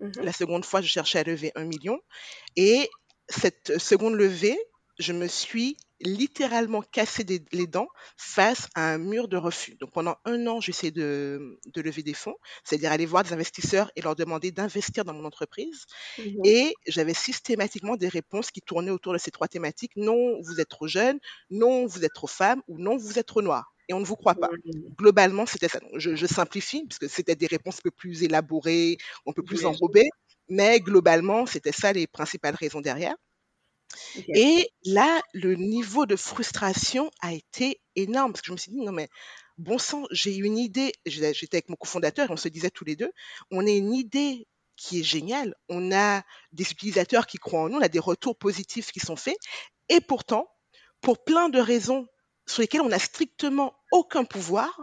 Mmh 0.00 0.12
la 0.22 0.32
seconde 0.32 0.64
fois, 0.64 0.80
je 0.80 0.88
cherchais 0.88 1.18
à 1.18 1.24
lever 1.24 1.52
un 1.56 1.64
million. 1.64 1.98
Et 2.56 2.88
cette 3.28 3.76
seconde 3.76 4.14
levée, 4.14 4.58
je 4.98 5.12
me 5.12 5.26
suis 5.26 5.76
littéralement 6.00 6.82
cassé 6.82 7.24
les 7.52 7.66
dents 7.66 7.88
face 8.18 8.68
à 8.74 8.92
un 8.92 8.98
mur 8.98 9.28
de 9.28 9.36
refus. 9.36 9.76
Donc 9.76 9.92
pendant 9.92 10.16
un 10.24 10.46
an, 10.46 10.60
j'essaie 10.60 10.90
de, 10.90 11.58
de 11.66 11.80
lever 11.80 12.02
des 12.02 12.14
fonds, 12.14 12.34
c'est-à-dire 12.64 12.92
aller 12.92 13.06
voir 13.06 13.24
des 13.24 13.32
investisseurs 13.32 13.90
et 13.96 14.02
leur 14.02 14.14
demander 14.16 14.52
d'investir 14.52 15.04
dans 15.04 15.14
mon 15.14 15.24
entreprise. 15.24 15.84
Mmh 16.18 16.44
et 16.44 16.74
j'avais 16.86 17.14
systématiquement 17.14 17.96
des 17.96 18.08
réponses 18.08 18.50
qui 18.50 18.60
tournaient 18.62 18.90
autour 18.90 19.12
de 19.12 19.18
ces 19.18 19.30
trois 19.30 19.48
thématiques. 19.48 19.92
Non, 19.96 20.40
vous 20.42 20.60
êtes 20.60 20.68
trop 20.68 20.86
jeune, 20.88 21.18
non, 21.50 21.86
vous 21.86 22.04
êtes 22.04 22.12
trop 22.12 22.26
femme, 22.26 22.62
ou 22.68 22.78
non, 22.78 22.96
vous 22.96 23.18
êtes 23.18 23.26
trop 23.26 23.42
noir. 23.42 23.72
Et 23.88 23.94
on 23.94 24.00
ne 24.00 24.04
vous 24.04 24.16
croit 24.16 24.34
pas. 24.36 24.52
Mmh 24.64 24.96
Globalement, 24.98 25.46
c'était 25.46 25.68
ça. 25.68 25.80
Je, 25.96 26.14
je 26.16 26.26
simplifie, 26.26 26.84
parce 26.88 26.98
que 26.98 27.08
c'était 27.08 27.36
des 27.36 27.46
réponses 27.46 27.76
un 27.78 27.82
peu 27.84 27.90
plus 27.90 28.22
élaborées, 28.22 28.96
un 29.26 29.32
peu 29.32 29.42
plus 29.42 29.64
enrobées. 29.66 30.08
Mais 30.48 30.80
globalement, 30.80 31.46
c'était 31.46 31.72
ça 31.72 31.92
les 31.92 32.06
principales 32.06 32.54
raisons 32.54 32.80
derrière. 32.80 33.14
Et 34.28 34.70
là, 34.84 35.22
le 35.32 35.54
niveau 35.54 36.06
de 36.06 36.16
frustration 36.16 37.10
a 37.20 37.32
été 37.32 37.80
énorme 37.94 38.32
parce 38.32 38.42
que 38.42 38.48
je 38.48 38.52
me 38.52 38.56
suis 38.56 38.72
dit, 38.72 38.80
non 38.80 38.92
mais 38.92 39.08
bon 39.58 39.78
sang, 39.78 40.04
j'ai 40.10 40.36
une 40.36 40.58
idée, 40.58 40.92
j'étais 41.06 41.56
avec 41.56 41.68
mon 41.68 41.76
cofondateur 41.76 42.28
et 42.28 42.32
on 42.32 42.36
se 42.36 42.48
disait 42.48 42.70
tous 42.70 42.84
les 42.84 42.96
deux, 42.96 43.12
on 43.50 43.66
a 43.66 43.70
une 43.70 43.94
idée 43.94 44.46
qui 44.76 45.00
est 45.00 45.04
géniale, 45.04 45.54
on 45.68 45.92
a 45.92 46.22
des 46.52 46.70
utilisateurs 46.70 47.26
qui 47.26 47.38
croient 47.38 47.62
en 47.62 47.68
nous, 47.68 47.78
on 47.78 47.82
a 47.82 47.88
des 47.88 47.98
retours 47.98 48.36
positifs 48.36 48.92
qui 48.92 49.00
sont 49.00 49.16
faits 49.16 49.38
et 49.88 50.00
pourtant, 50.00 50.48
pour 51.00 51.24
plein 51.24 51.48
de 51.48 51.60
raisons 51.60 52.06
sur 52.46 52.62
lesquelles 52.62 52.80
on 52.80 52.88
n'a 52.88 52.98
strictement 52.98 53.74
aucun 53.92 54.24
pouvoir, 54.24 54.82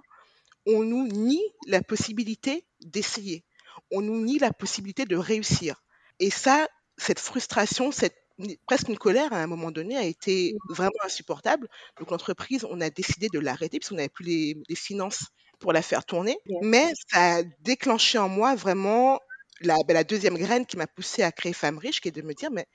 on 0.65 0.83
nous 0.83 1.07
nie 1.07 1.43
la 1.67 1.81
possibilité 1.81 2.65
d'essayer, 2.81 3.45
on 3.91 4.01
nous 4.01 4.21
nie 4.21 4.39
la 4.39 4.51
possibilité 4.51 5.05
de 5.05 5.15
réussir. 5.15 5.83
Et 6.19 6.29
ça, 6.29 6.67
cette 6.97 7.19
frustration, 7.19 7.91
cette 7.91 8.22
presque 8.65 8.89
une 8.89 8.97
colère 8.97 9.31
à 9.33 9.37
un 9.37 9.47
moment 9.47 9.71
donné 9.71 9.97
a 9.97 10.03
été 10.03 10.53
mmh. 10.53 10.73
vraiment 10.73 11.03
insupportable. 11.03 11.67
Donc 11.97 12.11
l'entreprise, 12.11 12.65
on 12.69 12.81
a 12.81 12.89
décidé 12.89 13.27
de 13.31 13.39
l'arrêter 13.39 13.79
puisqu'on 13.79 13.95
n'avait 13.95 14.09
plus 14.09 14.25
les, 14.25 14.75
finances 14.75 15.27
pour 15.59 15.73
la 15.73 15.81
faire 15.81 16.05
tourner. 16.05 16.37
Mais 16.61 16.91
ça 17.09 17.37
a 17.37 17.43
déclenché 17.61 18.17
en 18.17 18.29
moi 18.29 18.55
vraiment 18.55 19.19
la, 19.61 19.75
ben, 19.87 19.93
la 19.93 20.03
deuxième 20.03 20.37
graine 20.37 20.65
qui 20.65 20.77
m'a 20.77 20.87
poussée 20.87 21.23
à 21.23 21.31
créer 21.31 21.53
Femme 21.53 21.77
Riche, 21.77 22.01
qui 22.01 22.09
est 22.09 22.11
de 22.11 22.21
me 22.21 22.33
dire, 22.33 22.51
mais 22.51 22.65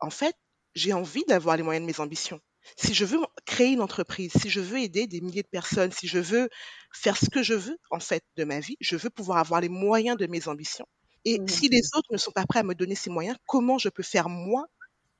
en 0.00 0.10
fait, 0.10 0.36
j'ai 0.74 0.92
envie 0.92 1.24
d'avoir 1.26 1.56
les 1.56 1.62
moyens 1.62 1.86
de 1.86 1.90
mes 1.90 2.00
ambitions. 2.00 2.40
Si 2.76 2.92
je 2.92 3.04
veux 3.04 3.18
créer 3.46 3.72
une 3.72 3.80
entreprise, 3.80 4.32
si 4.38 4.50
je 4.50 4.60
veux 4.60 4.78
aider 4.78 5.06
des 5.06 5.20
milliers 5.20 5.42
de 5.42 5.48
personnes, 5.48 5.90
si 5.90 6.06
je 6.06 6.18
veux 6.18 6.48
faire 6.92 7.16
ce 7.16 7.30
que 7.30 7.42
je 7.42 7.54
veux 7.54 7.78
en 7.90 8.00
fait 8.00 8.22
de 8.36 8.44
ma 8.44 8.60
vie, 8.60 8.76
je 8.80 8.96
veux 8.96 9.10
pouvoir 9.10 9.38
avoir 9.38 9.60
les 9.60 9.70
moyens 9.70 10.18
de 10.18 10.26
mes 10.26 10.48
ambitions. 10.48 10.86
Et 11.24 11.40
mmh. 11.40 11.48
si 11.48 11.68
les 11.68 11.80
autres 11.96 12.12
ne 12.12 12.18
sont 12.18 12.30
pas 12.30 12.46
prêts 12.46 12.60
à 12.60 12.62
me 12.62 12.74
donner 12.74 12.94
ces 12.94 13.10
moyens, 13.10 13.36
comment 13.46 13.78
je 13.78 13.88
peux 13.88 14.02
faire 14.02 14.28
moi 14.28 14.66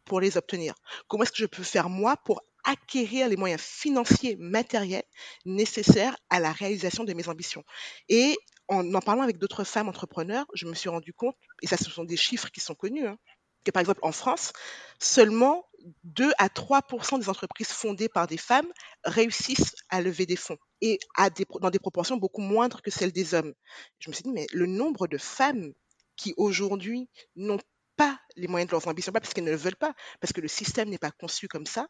pour 0.08 0.20
les 0.20 0.36
obtenir 0.36 0.74
Comment 1.06 1.22
est-ce 1.22 1.32
que 1.32 1.38
je 1.38 1.46
peux 1.46 1.62
faire 1.62 1.88
moi 1.88 2.16
pour 2.24 2.42
acquérir 2.64 3.28
les 3.28 3.36
moyens 3.36 3.60
financiers, 3.60 4.36
matériels 4.36 5.04
nécessaires 5.44 6.16
à 6.30 6.40
la 6.40 6.52
réalisation 6.52 7.04
de 7.04 7.12
mes 7.12 7.28
ambitions? 7.28 7.64
Et 8.08 8.36
en 8.68 8.94
en 8.94 9.00
parlant 9.00 9.22
avec 9.22 9.38
d'autres 9.38 9.64
femmes 9.64 9.88
entrepreneurs, 9.88 10.46
je 10.54 10.66
me 10.66 10.74
suis 10.74 10.88
rendu 10.88 11.12
compte, 11.12 11.36
et 11.62 11.66
ça 11.66 11.76
ce 11.76 11.90
sont 11.90 12.04
des 12.04 12.16
chiffres 12.16 12.50
qui 12.50 12.60
sont 12.60 12.74
connus, 12.74 13.06
hein, 13.06 13.18
que 13.64 13.70
par 13.70 13.80
exemple 13.80 14.00
en 14.02 14.12
France, 14.12 14.52
seulement 14.98 15.64
2 16.04 16.32
à 16.38 16.48
3 16.48 16.82
des 17.18 17.28
entreprises 17.28 17.68
fondées 17.68 18.08
par 18.08 18.26
des 18.26 18.36
femmes 18.36 18.70
réussissent 19.04 19.74
à 19.90 20.00
lever 20.00 20.26
des 20.26 20.36
fonds 20.36 20.58
et 20.80 20.98
à 21.16 21.30
dans 21.60 21.70
des 21.70 21.78
proportions 21.78 22.16
beaucoup 22.16 22.40
moindres 22.40 22.82
que 22.82 22.90
celles 22.90 23.12
des 23.12 23.34
hommes. 23.34 23.54
Je 23.98 24.10
me 24.10 24.14
suis 24.14 24.24
dit, 24.24 24.32
mais 24.32 24.46
le 24.52 24.66
nombre 24.66 25.06
de 25.06 25.18
femmes 25.18 25.72
qui 26.16 26.34
aujourd'hui 26.36 27.08
n'ont 27.36 27.60
pas 27.98 28.18
les 28.36 28.48
moyens 28.48 28.68
de 28.68 28.72
leurs 28.72 28.88
ambitions, 28.88 29.12
pas 29.12 29.20
parce 29.20 29.34
qu'elles 29.34 29.44
ne 29.44 29.50
le 29.50 29.56
veulent 29.56 29.76
pas, 29.76 29.94
parce 30.20 30.32
que 30.32 30.40
le 30.40 30.48
système 30.48 30.88
n'est 30.88 30.98
pas 30.98 31.10
conçu 31.10 31.48
comme 31.48 31.66
ça. 31.66 31.88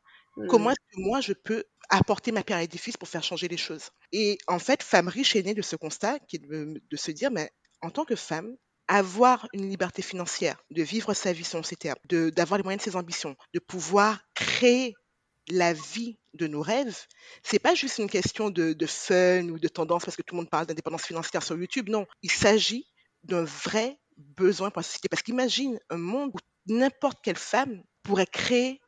Comment 0.48 0.70
mmh. 0.70 0.72
est-ce 0.72 0.96
que 0.96 1.00
moi, 1.00 1.20
je 1.20 1.32
peux 1.34 1.64
apporter 1.90 2.32
ma 2.32 2.42
pierre 2.42 2.58
à 2.58 2.62
l'édifice 2.62 2.96
pour 2.96 3.08
faire 3.08 3.22
changer 3.22 3.46
les 3.46 3.56
choses? 3.56 3.90
Et 4.12 4.38
en 4.48 4.58
fait, 4.58 4.82
Femme 4.82 5.08
riche 5.08 5.36
est 5.36 5.42
née 5.42 5.54
de 5.54 5.62
ce 5.62 5.76
constat, 5.76 6.18
qui 6.20 6.36
est 6.36 6.38
de, 6.40 6.82
de 6.90 6.96
se 6.96 7.10
dire, 7.10 7.30
mais 7.30 7.50
en 7.82 7.90
tant 7.90 8.04
que 8.04 8.16
femme, 8.16 8.56
avoir 8.88 9.46
une 9.52 9.68
liberté 9.68 10.02
financière, 10.02 10.56
de 10.70 10.82
vivre 10.82 11.12
sa 11.12 11.32
vie 11.32 11.44
selon 11.44 11.62
ses 11.62 11.76
termes, 11.76 11.98
d'avoir 12.06 12.56
les 12.56 12.64
moyens 12.64 12.84
de 12.84 12.90
ses 12.90 12.96
ambitions, 12.96 13.36
de 13.52 13.60
pouvoir 13.60 14.20
créer 14.34 14.94
la 15.50 15.72
vie 15.74 16.18
de 16.34 16.46
nos 16.46 16.62
rêves, 16.62 17.06
c'est 17.42 17.58
pas 17.58 17.74
juste 17.74 17.98
une 17.98 18.08
question 18.08 18.50
de, 18.50 18.72
de, 18.72 18.86
fun 18.86 19.48
ou 19.48 19.58
de 19.58 19.68
tendance 19.68 20.04
parce 20.04 20.16
que 20.16 20.22
tout 20.22 20.34
le 20.34 20.40
monde 20.40 20.50
parle 20.50 20.66
d'indépendance 20.66 21.06
financière 21.06 21.42
sur 21.42 21.56
YouTube. 21.56 21.88
Non, 21.88 22.06
il 22.22 22.30
s'agit 22.30 22.86
d'un 23.24 23.44
vrai 23.44 23.98
besoin 24.18 24.70
pour 24.70 24.80
la 24.80 24.84
société. 24.84 25.08
Parce 25.08 25.22
qu'imagine 25.22 25.78
un 25.90 25.98
monde 25.98 26.30
où 26.34 26.38
n'importe 26.72 27.20
quelle 27.22 27.38
femme 27.38 27.82
pourrait 28.02 28.26
créer 28.26 28.80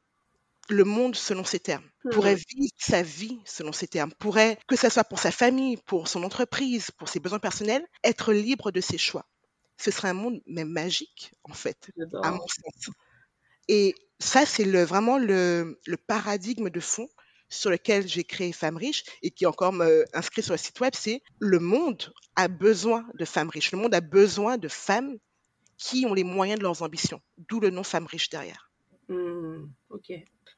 le 0.68 0.84
monde 0.84 1.16
selon 1.16 1.44
ses 1.44 1.60
termes, 1.60 1.84
pourrait 2.10 2.36
vivre 2.36 2.72
sa 2.78 3.02
vie 3.02 3.40
selon 3.44 3.72
ses 3.72 3.88
termes, 3.88 4.12
pourrait, 4.18 4.58
que 4.68 4.76
ce 4.76 4.88
soit 4.88 5.04
pour 5.04 5.18
sa 5.18 5.32
famille, 5.32 5.76
pour 5.78 6.08
son 6.08 6.22
entreprise, 6.22 6.90
pour 6.92 7.08
ses 7.08 7.20
besoins 7.20 7.40
personnels, 7.40 7.86
être 8.04 8.32
libre 8.32 8.70
de 8.70 8.80
ses 8.80 8.98
choix. 8.98 9.26
Ce 9.78 9.90
serait 9.90 10.08
un 10.10 10.14
monde 10.14 10.40
même 10.46 10.68
magique, 10.70 11.32
en 11.44 11.54
fait, 11.54 11.90
à 12.22 12.30
mon 12.32 12.46
sens. 12.46 12.90
Et 13.68 13.94
ça, 14.18 14.46
c'est 14.46 14.64
le, 14.64 14.82
vraiment 14.84 15.18
le, 15.18 15.80
le 15.86 15.96
paradigme 15.96 16.70
de 16.70 16.80
fond 16.80 17.08
sur 17.50 17.70
lequel 17.70 18.08
j'ai 18.08 18.24
créé 18.24 18.52
Femmes 18.52 18.76
riches 18.76 19.04
et 19.22 19.30
qui 19.30 19.44
encore 19.44 19.74
inscrit 20.14 20.42
sur 20.42 20.54
le 20.54 20.58
site 20.58 20.80
web, 20.80 20.94
c'est 20.96 21.22
le 21.38 21.58
monde 21.58 22.12
a 22.36 22.48
besoin 22.48 23.06
de 23.18 23.24
femmes 23.24 23.50
riches. 23.50 23.72
Le 23.72 23.78
monde 23.78 23.94
a 23.94 24.00
besoin 24.00 24.56
de 24.56 24.68
femmes 24.68 25.18
qui 25.76 26.06
ont 26.06 26.14
les 26.14 26.24
moyens 26.24 26.58
de 26.58 26.62
leurs 26.62 26.82
ambitions. 26.82 27.20
D'où 27.36 27.60
le 27.60 27.70
nom 27.70 27.82
Femmes 27.82 28.06
riches 28.06 28.30
derrière. 28.30 28.70
Hmm. 29.08 29.66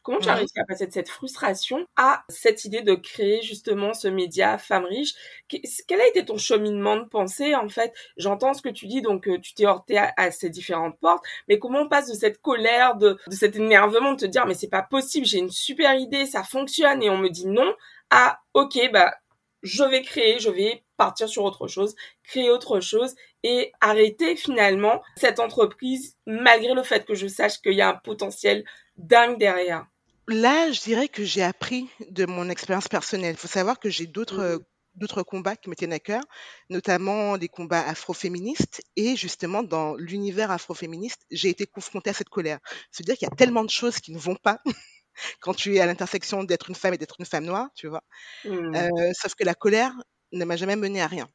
Comment 0.03 0.19
tu 0.21 0.29
as 0.29 0.35
réussi 0.35 0.59
à 0.59 0.65
passer 0.65 0.87
de 0.87 0.93
cette 0.93 1.09
frustration 1.09 1.87
à 1.97 2.25
cette 2.29 2.65
idée 2.65 2.83
de 2.83 2.95
créer 2.95 3.41
justement 3.43 3.95
ce 3.95 4.09
média 4.09 4.59
Femmes 4.59 4.85
riches? 4.85 5.15
Que- 5.49 5.57
Quel 5.87 6.01
a 6.01 6.07
été 6.09 6.25
ton 6.25 6.39
cheminement 6.39 6.97
de 6.97 7.05
pensée 7.05 7.55
en 7.55 7.69
fait? 7.69 7.93
J'entends 8.17 8.55
ce 8.55 8.63
que 8.63 8.69
tu 8.69 8.87
dis, 8.87 9.03
donc 9.03 9.29
euh, 9.29 9.39
tu 9.41 9.55
t'es 9.55 9.67
heurté 9.67 9.99
à, 9.99 10.13
à 10.17 10.31
ces 10.31 10.51
différentes 10.51 10.99
portes, 11.01 11.25
mais 11.49 11.59
comment 11.59 11.81
on 11.83 11.89
passe 11.89 12.09
de 12.09 12.15
cette 12.15 12.41
colère, 12.41 12.97
de, 12.97 13.19
de 13.29 13.35
cet 13.35 13.57
énervement, 13.57 14.13
de 14.13 14.19
te 14.21 14.27
dire 14.27 14.47
mais 14.47 14.55
c'est 14.55 14.69
pas 14.69 14.83
possible, 14.83 15.27
j'ai 15.27 15.39
une 15.39 15.51
super 15.51 15.95
idée, 15.95 16.27
ça 16.27 16.43
fonctionne 16.43 17.03
et 17.03 17.11
on 17.11 17.19
me 17.19 17.29
dit 17.29 17.47
non, 17.47 17.75
à 18.11 18.41
ok 18.55 18.91
bah 18.93 19.15
je 19.63 19.85
vais 19.85 20.03
créer, 20.03 20.39
je 20.41 20.51
vais 20.51 20.85
partir 20.97 21.29
sur 21.29 21.45
autre 21.45 21.69
chose, 21.69 21.95
créer 22.25 22.51
autre 22.51 22.81
chose 22.81 23.15
et 23.45 23.73
arrêter 23.81 24.37
finalement 24.37 25.03
cette 25.17 25.39
entreprise 25.41 26.17
malgré 26.27 26.75
le 26.75 26.83
fait 26.83 27.05
que 27.05 27.15
je 27.15 27.29
sache 27.29 27.61
qu'il 27.61 27.75
y 27.75 27.81
a 27.81 27.91
un 27.91 27.95
potentiel 27.95 28.65
dingue 28.97 29.39
derrière. 29.39 29.87
Là, 30.29 30.71
je 30.73 30.81
dirais 30.81 31.09
que 31.09 31.25
j'ai 31.25 31.43
appris 31.43 31.89
de 32.11 32.27
mon 32.27 32.49
expérience 32.49 32.89
personnelle. 32.89 33.35
Il 33.35 33.39
faut 33.39 33.49
savoir 33.49 33.79
que 33.81 33.91
j'ai 33.91 34.07
d'autres 34.07 34.39
euh, 34.41 34.59
d'autres 34.95 35.23
combats 35.23 35.57
qui 35.57 35.71
me 35.71 35.75
tiennent 35.75 35.93
à 35.95 35.99
cœur, 36.01 36.23
notamment 36.69 37.35
les 37.37 37.49
combats 37.49 37.81
afroféministes. 37.87 38.83
Et 38.97 39.17
justement, 39.17 39.63
dans 39.63 39.97
l'univers 39.97 40.51
afroféministe, 40.51 41.23
j'ai 41.31 41.49
été 41.49 41.67
confrontée 41.67 42.11
à 42.11 42.13
cette 42.13 42.29
colère. 42.29 42.59
C'est-à-dire 42.91 43.17
qu'il 43.17 43.27
y 43.27 43.33
a 43.33 43.37
tellement 43.37 43.65
de 43.65 43.71
choses 43.71 43.99
qui 44.01 44.13
ne 44.13 44.19
vont 44.19 44.37
pas 44.37 44.61
quand 45.41 45.55
tu 45.55 45.77
es 45.77 45.81
à 45.81 45.87
l'intersection 45.87 46.45
d'être 46.45 46.71
une 46.71 46.77
femme 46.77 46.95
et 46.95 46.99
d'être 46.99 47.17
une 47.21 47.27
femme 47.27 47.45
noire, 47.47 47.69
tu 47.77 47.89
vois. 47.89 48.03
Hmm, 48.45 48.77
Euh, 48.77 48.89
sauf 49.15 49.35
que 49.35 49.45
la 49.45 49.55
colère 49.55 49.95
ne 50.33 50.45
m'a 50.45 50.57
jamais 50.57 50.77
menée 50.77 51.03
à 51.03 51.07
rien 51.07 51.29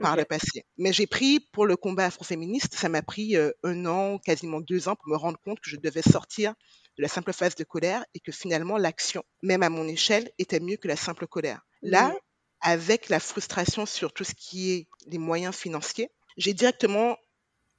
par 0.00 0.16
le 0.16 0.24
passé. 0.24 0.64
Mais 0.78 0.92
j'ai 0.92 1.06
pris 1.06 1.40
pour 1.52 1.66
le 1.66 1.76
combat 1.76 2.06
afroféministe, 2.06 2.74
ça 2.76 2.88
m'a 2.88 3.02
pris 3.02 3.36
euh, 3.36 3.52
un 3.64 3.86
an, 3.86 4.18
quasiment 4.18 4.60
deux 4.60 4.88
ans 4.88 4.96
pour 4.96 5.08
me 5.12 5.16
rendre 5.16 5.38
compte 5.44 5.60
que 5.60 5.70
je 5.70 5.76
devais 5.76 6.02
sortir 6.02 6.54
de 6.98 7.02
la 7.02 7.08
simple 7.08 7.32
phase 7.32 7.54
de 7.54 7.64
colère 7.64 8.04
et 8.14 8.20
que 8.20 8.32
finalement 8.32 8.76
l'action, 8.76 9.22
même 9.42 9.62
à 9.62 9.70
mon 9.70 9.86
échelle, 9.86 10.30
était 10.38 10.60
mieux 10.60 10.76
que 10.76 10.88
la 10.88 10.96
simple 10.96 11.26
colère. 11.26 11.60
Là, 11.80 12.12
avec 12.60 13.08
la 13.08 13.20
frustration 13.20 13.86
sur 13.86 14.12
tout 14.12 14.24
ce 14.24 14.34
qui 14.34 14.72
est 14.72 14.88
les 15.06 15.18
moyens 15.18 15.54
financiers, 15.54 16.10
j'ai 16.36 16.54
directement 16.54 17.16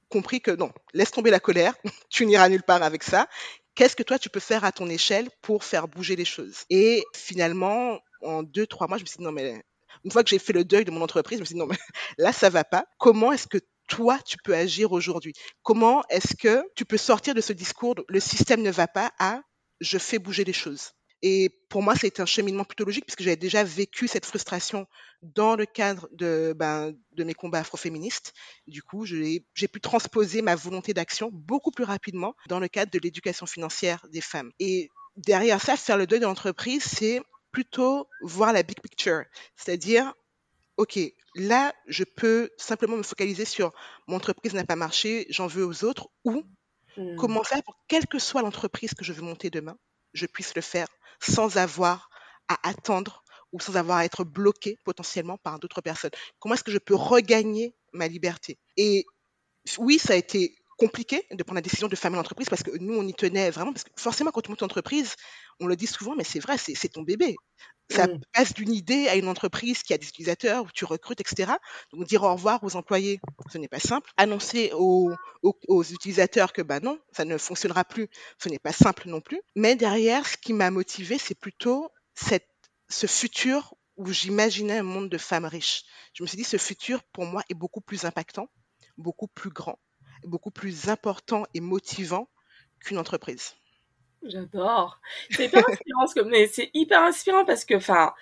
compris 0.08 0.40
que 0.40 0.50
non, 0.50 0.72
laisse 0.94 1.10
tomber 1.10 1.30
la 1.30 1.38
colère, 1.38 1.74
tu 2.10 2.26
n'iras 2.26 2.48
nulle 2.48 2.62
part 2.62 2.82
avec 2.82 3.02
ça. 3.02 3.28
Qu'est-ce 3.74 3.94
que 3.94 4.02
toi 4.02 4.18
tu 4.18 4.30
peux 4.30 4.40
faire 4.40 4.64
à 4.64 4.72
ton 4.72 4.88
échelle 4.88 5.28
pour 5.42 5.64
faire 5.64 5.86
bouger 5.86 6.16
les 6.16 6.24
choses? 6.24 6.64
Et 6.70 7.04
finalement, 7.14 8.00
en 8.22 8.42
deux, 8.42 8.66
trois 8.66 8.88
mois, 8.88 8.96
je 8.96 9.02
me 9.02 9.06
suis 9.06 9.18
dit 9.18 9.24
non 9.24 9.32
mais 9.32 9.62
une 10.04 10.10
fois 10.10 10.24
que 10.24 10.30
j'ai 10.30 10.38
fait 10.38 10.52
le 10.54 10.64
deuil 10.64 10.84
de 10.84 10.90
mon 10.90 11.02
entreprise, 11.02 11.38
je 11.38 11.42
me 11.42 11.44
suis 11.44 11.54
dit 11.54 11.60
non 11.60 11.66
mais 11.66 11.76
là 12.18 12.32
ça 12.32 12.48
va 12.48 12.64
pas. 12.64 12.86
Comment 12.98 13.32
est-ce 13.32 13.46
que 13.46 13.58
toi 13.90 14.18
tu 14.24 14.38
peux 14.42 14.54
agir 14.54 14.92
aujourd'hui 14.92 15.34
Comment 15.62 16.02
est-ce 16.08 16.34
que 16.34 16.64
tu 16.74 16.86
peux 16.86 16.96
sortir 16.96 17.34
de 17.34 17.42
ce 17.42 17.52
discours 17.52 17.94
de 17.96 18.04
le 18.08 18.20
système 18.20 18.62
ne 18.62 18.70
va 18.70 18.88
pas 18.88 19.12
à 19.18 19.42
je 19.80 19.98
fais 19.98 20.18
bouger 20.18 20.44
les 20.44 20.54
choses? 20.54 20.92
Et 21.22 21.50
pour 21.68 21.82
moi, 21.82 21.94
c'est 21.94 22.18
un 22.20 22.26
cheminement 22.26 22.64
plutôt 22.64 22.84
logique 22.84 23.04
puisque 23.04 23.22
j'avais 23.22 23.36
déjà 23.36 23.62
vécu 23.62 24.08
cette 24.08 24.24
frustration 24.24 24.86
dans 25.22 25.54
le 25.54 25.66
cadre 25.66 26.08
de, 26.12 26.54
ben, 26.56 26.94
mes 27.18 27.34
combats 27.34 27.58
afroféministes. 27.58 28.32
Du 28.66 28.82
coup, 28.82 29.04
j'ai 29.04 29.44
j'ai 29.54 29.68
pu 29.68 29.80
transposer 29.80 30.40
ma 30.40 30.54
volonté 30.54 30.94
d'action 30.94 31.28
beaucoup 31.32 31.72
plus 31.72 31.84
rapidement 31.84 32.34
dans 32.48 32.58
le 32.58 32.68
cadre 32.68 32.90
de 32.90 32.98
l'éducation 32.98 33.44
financière 33.44 34.06
des 34.10 34.22
femmes. 34.22 34.50
Et 34.58 34.88
derrière 35.16 35.60
ça, 35.60 35.76
faire 35.76 35.98
le 35.98 36.06
deuil 36.06 36.20
de 36.20 36.24
l'entreprise, 36.24 36.84
c'est 36.84 37.20
plutôt 37.52 38.06
voir 38.22 38.52
la 38.54 38.62
big 38.62 38.80
picture. 38.80 39.24
C'est-à-dire, 39.56 40.14
OK, 40.80 40.98
là, 41.34 41.74
je 41.88 42.04
peux 42.04 42.48
simplement 42.56 42.96
me 42.96 43.02
focaliser 43.02 43.44
sur 43.44 43.70
mon 44.06 44.16
entreprise 44.16 44.54
n'a 44.54 44.64
pas 44.64 44.76
marché, 44.76 45.26
j'en 45.28 45.46
veux 45.46 45.62
aux 45.62 45.84
autres, 45.84 46.08
ou 46.24 46.42
hmm, 46.96 47.16
comment 47.16 47.44
faire 47.44 47.62
pour, 47.62 47.76
quelle 47.86 48.06
que 48.06 48.18
soit 48.18 48.40
l'entreprise 48.40 48.94
que 48.94 49.04
je 49.04 49.12
veux 49.12 49.20
monter 49.20 49.50
demain, 49.50 49.76
je 50.14 50.24
puisse 50.24 50.54
le 50.54 50.62
faire 50.62 50.86
sans 51.20 51.58
avoir 51.58 52.08
à 52.48 52.66
attendre 52.66 53.22
ou 53.52 53.60
sans 53.60 53.76
avoir 53.76 53.98
à 53.98 54.06
être 54.06 54.24
bloqué 54.24 54.78
potentiellement 54.82 55.36
par 55.36 55.58
d'autres 55.58 55.82
personnes. 55.82 56.12
Comment 56.38 56.54
est-ce 56.54 56.64
que 56.64 56.72
je 56.72 56.78
peux 56.78 56.94
regagner 56.94 57.74
ma 57.92 58.08
liberté? 58.08 58.58
Et 58.78 59.04
oui, 59.76 59.98
ça 59.98 60.14
a 60.14 60.16
été 60.16 60.56
compliqué 60.80 61.26
de 61.30 61.42
prendre 61.42 61.56
la 61.56 61.62
décision 61.62 61.88
de 61.88 61.96
fermer 61.96 62.16
l'entreprise 62.16 62.48
parce 62.48 62.62
que 62.62 62.70
nous, 62.78 62.96
on 62.96 63.06
y 63.06 63.12
tenait 63.12 63.50
vraiment. 63.50 63.72
Parce 63.72 63.84
que 63.84 63.90
forcément, 63.96 64.30
quand 64.30 64.40
tu 64.40 64.50
montes 64.50 64.60
une 64.60 64.64
entreprise, 64.64 65.14
on 65.60 65.66
le 65.66 65.76
dit 65.76 65.86
souvent, 65.86 66.16
mais 66.16 66.24
c'est 66.24 66.40
vrai, 66.40 66.56
c'est 66.56 66.88
ton 66.88 67.02
bébé. 67.02 67.36
Ça 67.90 68.06
hmm. 68.06 68.20
passe 68.32 68.54
d'une 68.54 68.72
idée 68.72 69.08
à 69.08 69.16
une 69.16 69.28
entreprise 69.28 69.82
qui 69.82 69.92
a 69.92 69.98
des 69.98 70.08
utilisateurs, 70.08 70.64
où 70.64 70.68
tu 70.72 70.84
recrutes, 70.86 71.20
etc. 71.20 71.52
Donc, 71.92 72.06
dire 72.06 72.22
au 72.22 72.32
revoir 72.32 72.64
aux 72.64 72.76
employés, 72.76 73.20
ce 73.52 73.58
n'est 73.58 73.68
pas 73.68 73.80
simple. 73.80 74.10
Annoncer 74.16 74.70
aux, 74.74 75.12
aux- 75.42 75.58
aux 75.68 75.82
utilisateurs 75.82 76.52
que, 76.52 76.62
bah 76.62 76.80
non, 76.80 76.98
ça 77.12 77.24
ne 77.24 77.36
fonctionnera 77.36 77.84
plus, 77.84 78.08
ce 78.38 78.48
n'est 78.48 78.58
pas 78.58 78.72
simple 78.72 79.08
non 79.08 79.20
plus. 79.20 79.40
Mais 79.56 79.76
derrière, 79.76 80.26
ce 80.26 80.36
qui 80.36 80.54
m'a 80.54 80.70
motivé, 80.70 81.18
c'est 81.18 81.38
plutôt 81.38 81.90
cette, 82.14 82.48
ce 82.88 83.06
futur 83.06 83.74
où 83.96 84.06
j'imaginais 84.10 84.78
un 84.78 84.82
monde 84.82 85.10
de 85.10 85.18
femmes 85.18 85.44
riches. 85.44 85.82
Je 86.14 86.22
me 86.22 86.26
suis 86.28 86.38
dit, 86.38 86.44
ce 86.44 86.56
futur, 86.56 87.02
pour 87.12 87.26
moi, 87.26 87.42
est 87.50 87.54
beaucoup 87.54 87.82
plus 87.82 88.04
impactant, 88.06 88.48
beaucoup 88.96 89.28
plus 89.28 89.50
grand, 89.50 89.78
beaucoup 90.24 90.50
plus 90.50 90.88
important 90.88 91.44
et 91.54 91.60
motivant 91.60 92.28
qu'une 92.80 92.98
entreprise. 92.98 93.54
J'adore. 94.22 95.00
C'est 95.30 95.46
hyper 95.46 95.62
inspirant, 95.66 96.06
ce 96.06 96.14
que- 96.14 96.20
mais 96.28 96.46
c'est 96.46 96.70
hyper 96.74 97.02
inspirant 97.02 97.44
parce 97.44 97.64
que, 97.64 97.74
enfin, 97.74 98.12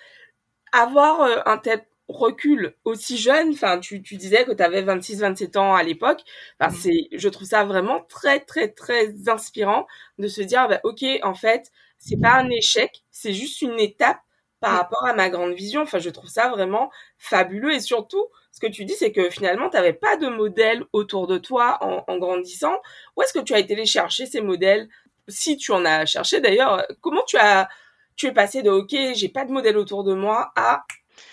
avoir 0.73 1.21
euh, 1.23 1.37
un 1.45 1.57
tel 1.59 1.85
recul 2.09 2.75
aussi 2.85 3.17
jeune, 3.17 3.51
enfin, 3.51 3.79
tu, 3.79 4.01
tu 4.03 4.17
disais 4.17 4.45
que 4.45 4.51
tu 4.53 4.63
avais 4.63 4.81
26-27 4.83 5.57
ans 5.57 5.75
à 5.75 5.83
l'époque, 5.83 6.21
enfin, 6.59 6.71
c'est, 6.71 7.09
je 7.13 7.29
trouve 7.29 7.47
ça 7.47 7.65
vraiment 7.65 8.03
très, 8.09 8.41
très, 8.41 8.69
très 8.69 9.29
inspirant 9.29 9.87
de 10.19 10.27
se 10.27 10.41
dire, 10.41 10.67
bah, 10.69 10.81
ok, 10.85 11.03
en 11.23 11.35
fait, 11.35 11.71
c'est 11.99 12.17
pas 12.19 12.35
un 12.39 12.49
échec, 12.49 13.03
c'est 13.11 13.33
juste 13.33 13.61
une 13.61 13.79
étape 13.79 14.19
par 14.61 14.73
Mm. 14.73 14.77
rapport 14.77 15.05
à 15.05 15.13
ma 15.15 15.29
grande 15.29 15.53
vision. 15.53 15.81
Enfin, 15.83 15.99
je 15.99 16.09
trouve 16.11 16.29
ça 16.29 16.49
vraiment 16.49 16.91
fabuleux 17.17 17.73
et 17.73 17.79
surtout, 17.81 18.27
ce 18.51 18.59
que 18.59 18.67
tu 18.67 18.85
dis, 18.85 18.93
c'est 18.93 19.11
que 19.11 19.29
finalement, 19.29 19.69
tu 19.69 19.77
n'avais 19.77 19.93
pas 19.93 20.17
de 20.17 20.27
modèle 20.27 20.83
autour 20.91 21.27
de 21.27 21.37
toi 21.37 21.77
en, 21.81 22.03
en 22.07 22.17
grandissant. 22.17 22.75
Où 23.15 23.21
est-ce 23.21 23.33
que 23.33 23.39
tu 23.39 23.53
as 23.53 23.59
été 23.59 23.75
les 23.75 23.85
chercher 23.85 24.25
ces 24.25 24.41
modèles? 24.41 24.89
Si 25.27 25.57
tu 25.57 25.71
en 25.71 25.85
as 25.85 26.05
cherché 26.05 26.41
d'ailleurs, 26.41 26.85
comment 27.01 27.23
tu 27.27 27.37
as 27.37 27.69
tu 28.15 28.27
es 28.27 28.33
passé 28.33 28.61
de 28.61 28.69
OK, 28.69 28.93
j'ai 29.13 29.29
pas 29.29 29.45
de 29.45 29.51
modèle 29.51 29.77
autour 29.77 30.03
de 30.03 30.13
moi 30.13 30.51
à 30.57 30.83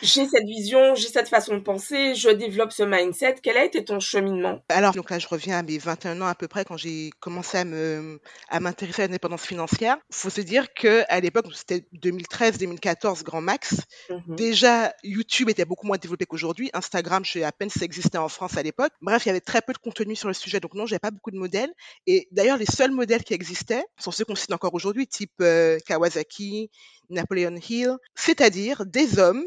j'ai 0.03 0.27
cette 0.27 0.45
vision, 0.45 0.95
j'ai 0.95 1.09
cette 1.09 1.29
façon 1.29 1.55
de 1.55 1.61
penser, 1.61 2.15
je 2.15 2.29
développe 2.31 2.73
ce 2.73 2.83
mindset. 2.83 3.37
Quel 3.43 3.57
a 3.57 3.65
été 3.65 3.85
ton 3.85 4.01
cheminement? 4.01 4.61
Alors, 4.69 4.93
donc 4.93 5.11
là, 5.11 5.19
je 5.19 5.29
reviens 5.29 5.59
à 5.59 5.63
mes 5.63 5.79
21 5.79 6.21
ans 6.21 6.27
à 6.27 6.35
peu 6.35 6.49
près 6.49 6.65
quand 6.65 6.77
j'ai 6.77 7.11
commencé 7.21 7.59
à 7.59 7.65
me, 7.65 8.21
à 8.49 8.61
m'intéresser 8.61 9.03
à 9.03 9.07
l'indépendance 9.07 9.45
financière. 9.45 9.97
Faut 10.11 10.31
se 10.31 10.41
dire 10.41 10.73
que 10.75 11.05
à 11.09 11.21
l'époque, 11.21 11.47
c'était 11.55 11.87
2013-2014 12.03 13.23
grand 13.23 13.41
max. 13.41 13.77
Mhm. 14.11 14.37
Déjà, 14.37 14.93
YouTube 15.03 15.49
était 15.49 15.65
beaucoup 15.65 15.87
moins 15.87 15.99
développé 15.99 16.27
qu'aujourd'hui. 16.27 16.71
Instagram, 16.73 17.25
je 17.25 17.33
sais 17.33 17.45
à 17.45 17.53
peine 17.53 17.71
si 17.71 17.79
ça 17.79 17.85
existait 17.85 18.19
en 18.19 18.29
France 18.29 18.57
à 18.57 18.63
l'époque. 18.63 18.93
Bref, 19.01 19.25
il 19.25 19.29
y 19.29 19.31
avait 19.31 19.41
très 19.41 19.63
peu 19.63 19.73
de 19.73 19.79
contenu 19.79 20.17
sur 20.17 20.29
le 20.29 20.35
sujet, 20.35 20.61
donc 20.61 20.75
non, 20.75 20.87
j'avais 20.87 21.01
pas 21.01 21.11
beaucoup 21.11 21.31
de 21.31 21.39
modèles. 21.39 21.73
Et 22.07 22.29
d'ailleurs, 22.33 22.57
les 22.57 22.67
seuls 22.67 22.91
modèles 22.91 23.25
qui 23.25 23.35
existaient 23.35 23.85
sont 23.99 24.11
ceux 24.11 24.25
qu'on 24.25 24.35
cite 24.35 24.53
encore 24.53 24.75
aujourd'hui, 24.75 25.07
type 25.07 25.33
euh, 25.41 25.79
Kawasaki, 25.87 26.71
Napoleon 27.11 27.57
Hill, 27.57 27.97
c'est-à-dire 28.15 28.85
des 28.87 29.19
hommes 29.19 29.45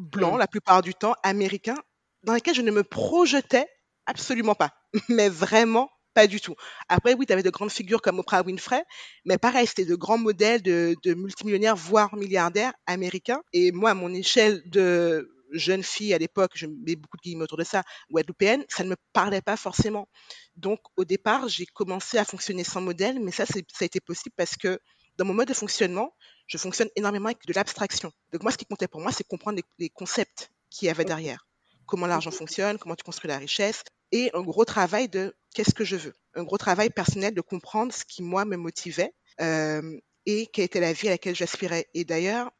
blancs, 0.00 0.36
Mm. 0.36 0.38
la 0.38 0.46
plupart 0.48 0.82
du 0.82 0.94
temps, 0.94 1.14
américains, 1.22 1.76
dans 2.22 2.34
lesquels 2.34 2.54
je 2.54 2.62
ne 2.62 2.70
me 2.70 2.82
projetais 2.84 3.66
absolument 4.06 4.54
pas, 4.54 4.72
mais 5.08 5.28
vraiment 5.28 5.90
pas 6.14 6.26
du 6.26 6.40
tout. 6.40 6.56
Après, 6.88 7.14
oui, 7.14 7.24
tu 7.26 7.32
avais 7.32 7.42
de 7.44 7.50
grandes 7.50 7.70
figures 7.70 8.02
comme 8.02 8.18
Oprah 8.18 8.42
Winfrey, 8.42 8.82
mais 9.24 9.38
pareil, 9.38 9.66
c'était 9.66 9.84
de 9.84 9.94
grands 9.94 10.18
modèles 10.18 10.62
de, 10.62 10.96
de 11.04 11.14
multimillionnaires, 11.14 11.76
voire 11.76 12.16
milliardaires 12.16 12.72
américains. 12.86 13.42
Et 13.52 13.70
moi, 13.70 13.90
à 13.90 13.94
mon 13.94 14.12
échelle 14.12 14.62
de 14.68 15.30
jeune 15.52 15.82
fille 15.84 16.12
à 16.14 16.18
l'époque, 16.18 16.52
je 16.54 16.66
mets 16.66 16.96
beaucoup 16.96 17.16
de 17.16 17.22
guillemets 17.22 17.44
autour 17.44 17.58
de 17.58 17.64
ça, 17.64 17.82
guadeloupéenne, 18.10 18.64
ça 18.68 18.84
ne 18.84 18.90
me 18.90 18.96
parlait 19.12 19.40
pas 19.42 19.56
forcément. 19.56 20.08
Donc, 20.56 20.80
au 20.96 21.04
départ, 21.04 21.48
j'ai 21.48 21.66
commencé 21.66 22.18
à 22.18 22.24
fonctionner 22.24 22.64
sans 22.64 22.80
modèle, 22.80 23.20
mais 23.20 23.32
ça, 23.32 23.46
c'est- 23.46 23.64
ça 23.72 23.84
a 23.84 23.86
été 23.86 24.00
possible 24.00 24.34
parce 24.36 24.56
que 24.56 24.78
dans 25.20 25.26
mon 25.26 25.34
mode 25.34 25.48
de 25.48 25.54
fonctionnement, 25.54 26.14
je 26.46 26.56
fonctionne 26.56 26.88
énormément 26.96 27.26
avec 27.26 27.44
de 27.46 27.52
l'abstraction. 27.52 28.10
Donc, 28.32 28.42
moi, 28.42 28.50
ce 28.50 28.56
qui 28.56 28.64
comptait 28.64 28.88
pour 28.88 29.02
moi, 29.02 29.12
c'est 29.12 29.22
comprendre 29.22 29.58
les, 29.58 29.64
les 29.78 29.90
concepts 29.90 30.50
qu'il 30.70 30.86
y 30.86 30.88
avait 30.88 31.04
derrière. 31.04 31.46
Comment 31.84 32.06
l'argent 32.06 32.30
fonctionne, 32.30 32.78
comment 32.78 32.96
tu 32.96 33.04
construis 33.04 33.28
la 33.28 33.36
richesse, 33.36 33.84
et 34.12 34.30
un 34.32 34.40
gros 34.40 34.64
travail 34.64 35.10
de 35.10 35.36
qu'est-ce 35.54 35.74
que 35.74 35.84
je 35.84 35.96
veux. 35.96 36.14
Un 36.34 36.44
gros 36.44 36.56
travail 36.56 36.88
personnel 36.88 37.34
de 37.34 37.42
comprendre 37.42 37.92
ce 37.92 38.06
qui, 38.06 38.22
moi, 38.22 38.46
me 38.46 38.56
motivait 38.56 39.12
euh, 39.42 40.00
et 40.24 40.46
quelle 40.46 40.64
était 40.64 40.80
la 40.80 40.94
vie 40.94 41.08
à 41.08 41.10
laquelle 41.10 41.36
j'aspirais. 41.36 41.86
Et 41.92 42.06
d'ailleurs, 42.06 42.50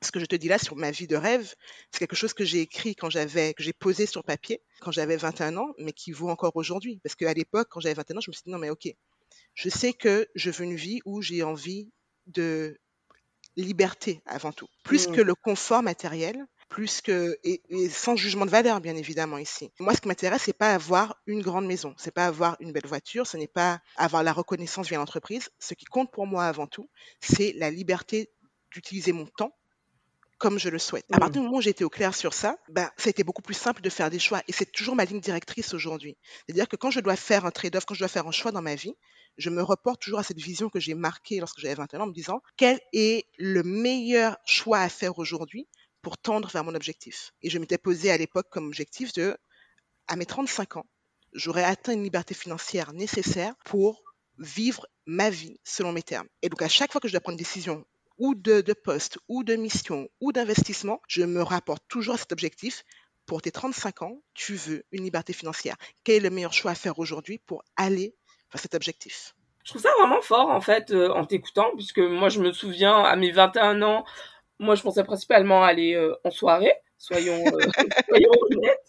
ce 0.00 0.10
que 0.10 0.18
je 0.18 0.24
te 0.24 0.34
dis 0.34 0.48
là 0.48 0.58
sur 0.58 0.76
ma 0.76 0.90
vie 0.90 1.08
de 1.08 1.16
rêve, 1.16 1.54
c'est 1.92 1.98
quelque 1.98 2.16
chose 2.16 2.32
que 2.32 2.46
j'ai 2.46 2.60
écrit 2.60 2.94
quand 2.94 3.10
j'avais, 3.10 3.52
que 3.52 3.62
j'ai 3.62 3.74
posé 3.74 4.06
sur 4.06 4.24
papier 4.24 4.62
quand 4.80 4.92
j'avais 4.92 5.18
21 5.18 5.58
ans, 5.58 5.74
mais 5.76 5.92
qui 5.92 6.12
vaut 6.12 6.30
encore 6.30 6.56
aujourd'hui. 6.56 7.00
Parce 7.02 7.16
qu'à 7.16 7.34
l'époque, 7.34 7.68
quand 7.70 7.80
j'avais 7.80 7.96
21 7.96 8.16
ans, 8.16 8.20
je 8.22 8.30
me 8.30 8.32
suis 8.32 8.44
dit 8.46 8.50
non, 8.50 8.58
mais 8.58 8.70
ok, 8.70 8.88
Je 9.54 9.68
sais 9.68 9.92
que 9.92 10.26
je 10.34 10.50
veux 10.50 10.64
une 10.64 10.76
vie 10.76 11.00
où 11.04 11.20
j'ai 11.20 11.42
envie 11.42 11.90
de 12.28 12.78
liberté 13.56 14.22
avant 14.26 14.52
tout, 14.52 14.68
plus 14.84 15.08
Mmh. 15.08 15.12
que 15.12 15.20
le 15.20 15.34
confort 15.34 15.82
matériel, 15.82 16.46
plus 16.68 17.00
que 17.00 17.38
et, 17.44 17.62
et 17.70 17.88
sans 17.88 18.16
jugement 18.16 18.46
de 18.46 18.50
valeur 18.50 18.80
bien 18.80 18.94
évidemment 18.96 19.38
ici. 19.38 19.72
Moi, 19.80 19.94
ce 19.94 20.00
qui 20.00 20.08
m'intéresse, 20.08 20.42
c'est 20.44 20.52
pas 20.52 20.74
avoir 20.74 21.16
une 21.26 21.42
grande 21.42 21.66
maison, 21.66 21.94
c'est 21.98 22.12
pas 22.14 22.26
avoir 22.26 22.56
une 22.60 22.72
belle 22.72 22.86
voiture, 22.86 23.26
ce 23.26 23.36
n'est 23.36 23.48
pas 23.48 23.80
avoir 23.96 24.22
la 24.22 24.32
reconnaissance 24.32 24.88
via 24.88 24.98
l'entreprise. 24.98 25.50
Ce 25.58 25.74
qui 25.74 25.86
compte 25.86 26.12
pour 26.12 26.26
moi 26.26 26.44
avant 26.46 26.66
tout, 26.66 26.88
c'est 27.20 27.52
la 27.56 27.70
liberté 27.70 28.30
d'utiliser 28.72 29.12
mon 29.12 29.26
temps 29.26 29.57
comme 30.38 30.58
je 30.58 30.68
le 30.68 30.78
souhaite. 30.78 31.04
À 31.12 31.16
Mmh. 31.16 31.20
partir 31.20 31.42
du 31.42 31.46
moment 31.46 31.58
où 31.58 31.68
été 31.68 31.84
au 31.84 31.88
clair 31.90 32.14
sur 32.14 32.32
ça, 32.32 32.56
ben, 32.68 32.90
ça 32.96 33.08
a 33.08 33.10
été 33.10 33.24
beaucoup 33.24 33.42
plus 33.42 33.54
simple 33.54 33.82
de 33.82 33.90
faire 33.90 34.08
des 34.10 34.18
choix. 34.18 34.42
Et 34.48 34.52
c'est 34.52 34.70
toujours 34.70 34.94
ma 34.96 35.04
ligne 35.04 35.20
directrice 35.20 35.74
aujourd'hui. 35.74 36.16
C'est-à-dire 36.46 36.68
que 36.68 36.76
quand 36.76 36.90
je 36.90 37.00
dois 37.00 37.16
faire 37.16 37.44
un 37.44 37.50
trade-off, 37.50 37.84
quand 37.84 37.94
je 37.94 38.00
dois 38.00 38.08
faire 38.08 38.26
un 38.26 38.32
choix 38.32 38.52
dans 38.52 38.62
ma 38.62 38.74
vie, 38.74 38.94
je 39.36 39.50
me 39.50 39.62
reporte 39.62 40.00
toujours 40.00 40.18
à 40.18 40.22
cette 40.22 40.38
vision 40.40 40.68
que 40.68 40.80
j'ai 40.80 40.94
marquée 40.94 41.38
lorsque 41.38 41.60
j'avais 41.60 41.74
21 41.74 42.00
ans 42.00 42.02
en 42.04 42.06
me 42.06 42.12
disant 42.12 42.40
quel 42.56 42.80
est 42.92 43.26
le 43.38 43.62
meilleur 43.62 44.36
choix 44.46 44.78
à 44.80 44.88
faire 44.88 45.18
aujourd'hui 45.18 45.68
pour 46.02 46.18
tendre 46.18 46.48
vers 46.48 46.64
mon 46.64 46.74
objectif? 46.74 47.32
Et 47.42 47.50
je 47.50 47.58
m'étais 47.58 47.78
posé 47.78 48.10
à 48.10 48.16
l'époque 48.16 48.48
comme 48.50 48.66
objectif 48.66 49.12
de, 49.12 49.36
à 50.06 50.16
mes 50.16 50.26
35 50.26 50.76
ans, 50.76 50.86
j'aurais 51.32 51.64
atteint 51.64 51.92
une 51.92 52.02
liberté 52.02 52.34
financière 52.34 52.92
nécessaire 52.92 53.54
pour 53.64 54.02
vivre 54.38 54.86
ma 55.06 55.30
vie 55.30 55.58
selon 55.64 55.92
mes 55.92 56.02
termes. 56.02 56.28
Et 56.42 56.48
donc 56.48 56.62
à 56.62 56.68
chaque 56.68 56.92
fois 56.92 57.00
que 57.00 57.08
je 57.08 57.12
dois 57.12 57.20
prendre 57.20 57.34
une 57.34 57.44
décision 57.44 57.84
ou 58.18 58.34
de, 58.34 58.60
de 58.60 58.72
poste, 58.72 59.18
ou 59.28 59.44
de 59.44 59.54
mission, 59.54 60.08
ou 60.20 60.32
d'investissement, 60.32 61.00
je 61.08 61.22
me 61.22 61.42
rapporte 61.42 61.82
toujours 61.88 62.14
à 62.14 62.18
cet 62.18 62.32
objectif. 62.32 62.84
Pour 63.26 63.42
tes 63.42 63.50
35 63.50 64.02
ans, 64.02 64.22
tu 64.34 64.54
veux 64.54 64.84
une 64.90 65.04
liberté 65.04 65.32
financière. 65.32 65.76
Quel 66.02 66.16
est 66.16 66.20
le 66.20 66.30
meilleur 66.30 66.52
choix 66.52 66.72
à 66.72 66.74
faire 66.74 66.98
aujourd'hui 66.98 67.38
pour 67.38 67.62
aller 67.76 68.14
vers 68.52 68.60
cet 68.60 68.74
objectif? 68.74 69.34
Je 69.64 69.72
trouve 69.72 69.82
ça 69.82 69.92
vraiment 69.98 70.22
fort 70.22 70.48
en 70.48 70.62
fait 70.62 70.90
euh, 70.92 71.10
en 71.10 71.26
t'écoutant, 71.26 71.70
puisque 71.76 71.98
moi 71.98 72.30
je 72.30 72.40
me 72.40 72.52
souviens 72.52 73.02
à 73.02 73.16
mes 73.16 73.30
21 73.30 73.82
ans, 73.82 74.04
moi 74.58 74.74
je 74.74 74.82
pensais 74.82 75.04
principalement 75.04 75.62
aller 75.62 75.94
euh, 75.94 76.16
en 76.24 76.30
soirée, 76.30 76.72
soyons, 76.96 77.44
euh, 77.46 77.58
soyons 78.08 78.30
honnêtes. 78.40 78.82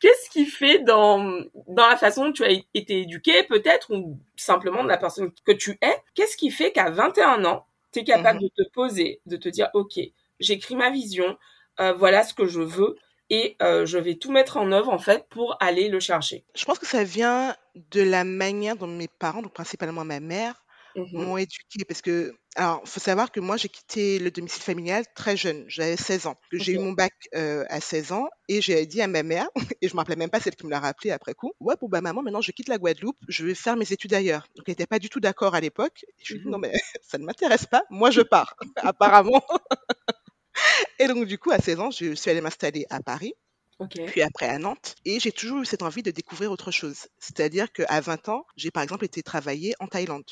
Qu'est-ce 0.00 0.28
qui 0.30 0.46
fait 0.46 0.80
dans, 0.80 1.20
dans 1.68 1.86
la 1.88 1.96
façon 1.96 2.26
dont 2.26 2.32
tu 2.32 2.44
as 2.44 2.50
été 2.50 3.02
éduqué 3.02 3.44
peut-être, 3.44 3.94
ou 3.94 4.18
simplement 4.34 4.82
de 4.82 4.88
la 4.88 4.98
personne 4.98 5.30
que 5.46 5.52
tu 5.52 5.78
es, 5.80 6.02
qu'est-ce 6.14 6.36
qui 6.36 6.50
fait 6.50 6.72
qu'à 6.72 6.90
21 6.90 7.44
ans, 7.44 7.66
tu 7.94 8.00
es 8.00 8.04
capable 8.04 8.40
Mhm. 8.40 8.42
de 8.42 8.48
te 8.64 8.68
poser, 8.72 9.20
de 9.26 9.36
te 9.36 9.48
dire, 9.48 9.70
OK, 9.74 9.98
j'écris 10.40 10.76
ma 10.76 10.90
vision, 10.90 11.36
euh, 11.80 11.92
voilà 11.94 12.24
ce 12.24 12.34
que 12.34 12.46
je 12.46 12.60
veux, 12.60 12.96
et 13.30 13.56
euh, 13.62 13.86
je 13.86 13.98
vais 13.98 14.16
tout 14.16 14.30
mettre 14.32 14.56
en 14.58 14.70
œuvre 14.72 14.90
en 14.90 14.98
fait 14.98 15.26
pour 15.28 15.56
aller 15.60 15.88
le 15.88 16.00
chercher. 16.00 16.44
Je 16.54 16.64
pense 16.64 16.78
que 16.78 16.86
ça 16.86 17.04
vient 17.04 17.56
de 17.74 18.02
la 18.02 18.24
manière 18.24 18.76
dont 18.76 18.86
mes 18.86 19.08
parents, 19.08 19.42
donc 19.42 19.52
principalement 19.54 20.04
ma 20.04 20.20
mère, 20.20 20.63
Mhm. 20.94 21.26
m'ont 21.26 21.36
éduquée. 21.36 21.84
Parce 21.86 22.02
que, 22.02 22.34
alors, 22.56 22.82
faut 22.86 23.00
savoir 23.00 23.30
que 23.32 23.40
moi, 23.40 23.56
j'ai 23.56 23.68
quitté 23.68 24.18
le 24.18 24.30
domicile 24.30 24.62
familial 24.62 25.04
très 25.14 25.36
jeune. 25.36 25.64
J'avais 25.68 25.96
16 25.96 26.26
ans. 26.26 26.36
J'ai 26.52 26.72
eu 26.72 26.78
Ok. 26.78 26.80
mon 26.80 26.92
bac 26.92 27.12
euh, 27.34 27.64
à 27.68 27.80
16 27.80 28.12
ans 28.12 28.28
et 28.48 28.60
j'ai 28.60 28.86
dit 28.86 29.00
à 29.02 29.08
ma 29.08 29.22
mère, 29.22 29.48
et 29.82 29.88
je 29.88 29.94
me 29.94 29.98
rappelais 29.98 30.16
même 30.16 30.30
pas 30.30 30.40
celle 30.40 30.54
qui 30.56 30.66
me 30.66 30.70
l'a 30.70 30.80
rappelé 30.80 31.10
après 31.10 31.34
coup, 31.34 31.52
ouais, 31.60 31.74
bon, 31.80 31.88
bah, 31.88 32.00
maman, 32.00 32.22
maintenant, 32.22 32.40
je 32.42 32.52
quitte 32.52 32.68
la 32.68 32.78
Guadeloupe, 32.78 33.18
je 33.28 33.44
vais 33.46 33.54
faire 33.54 33.76
mes 33.76 33.92
études 33.92 34.14
ailleurs. 34.14 34.46
Donc, 34.56 34.64
elle 34.68 34.72
n'était 34.72 34.86
pas 34.86 34.98
du 34.98 35.08
tout 35.08 35.20
d'accord 35.20 35.54
à 35.54 35.60
l'époque. 35.60 36.04
Je 36.22 36.34
lui 36.34 36.38
ai 36.38 36.42
dit, 36.42 36.48
Mhm. 36.48 36.50
non, 36.50 36.58
mais 36.58 36.72
ça 37.02 37.18
ne 37.18 37.24
m'intéresse 37.24 37.66
pas. 37.66 37.84
Moi, 37.90 38.10
je 38.10 38.20
pars, 38.22 38.54
apparemment. 38.76 39.42
Et 40.98 41.06
donc, 41.08 41.26
du 41.26 41.38
coup, 41.38 41.50
à 41.50 41.58
16 41.58 41.78
ans, 41.80 41.90
je 41.90 42.14
suis 42.14 42.30
allée 42.30 42.40
m'installer 42.40 42.86
à 42.90 43.00
Paris 43.00 43.34
Ok. 43.78 43.96
puis 44.06 44.22
après 44.22 44.48
à 44.48 44.58
Nantes. 44.58 44.96
Et 45.06 45.20
j'ai 45.20 45.32
toujours 45.32 45.62
eu 45.62 45.66
cette 45.66 45.82
envie 45.82 46.02
de 46.02 46.10
découvrir 46.12 46.52
autre 46.52 46.70
chose. 46.72 47.08
C'est-à-dire 47.20 47.72
qu'à 47.72 48.00
20 48.02 48.28
ans, 48.30 48.46
j'ai 48.56 48.70
par 48.72 48.82
exemple 48.82 49.04
été 49.06 49.22
travailler 49.22 49.74
en 49.80 49.88
Thaïlande. 49.88 50.24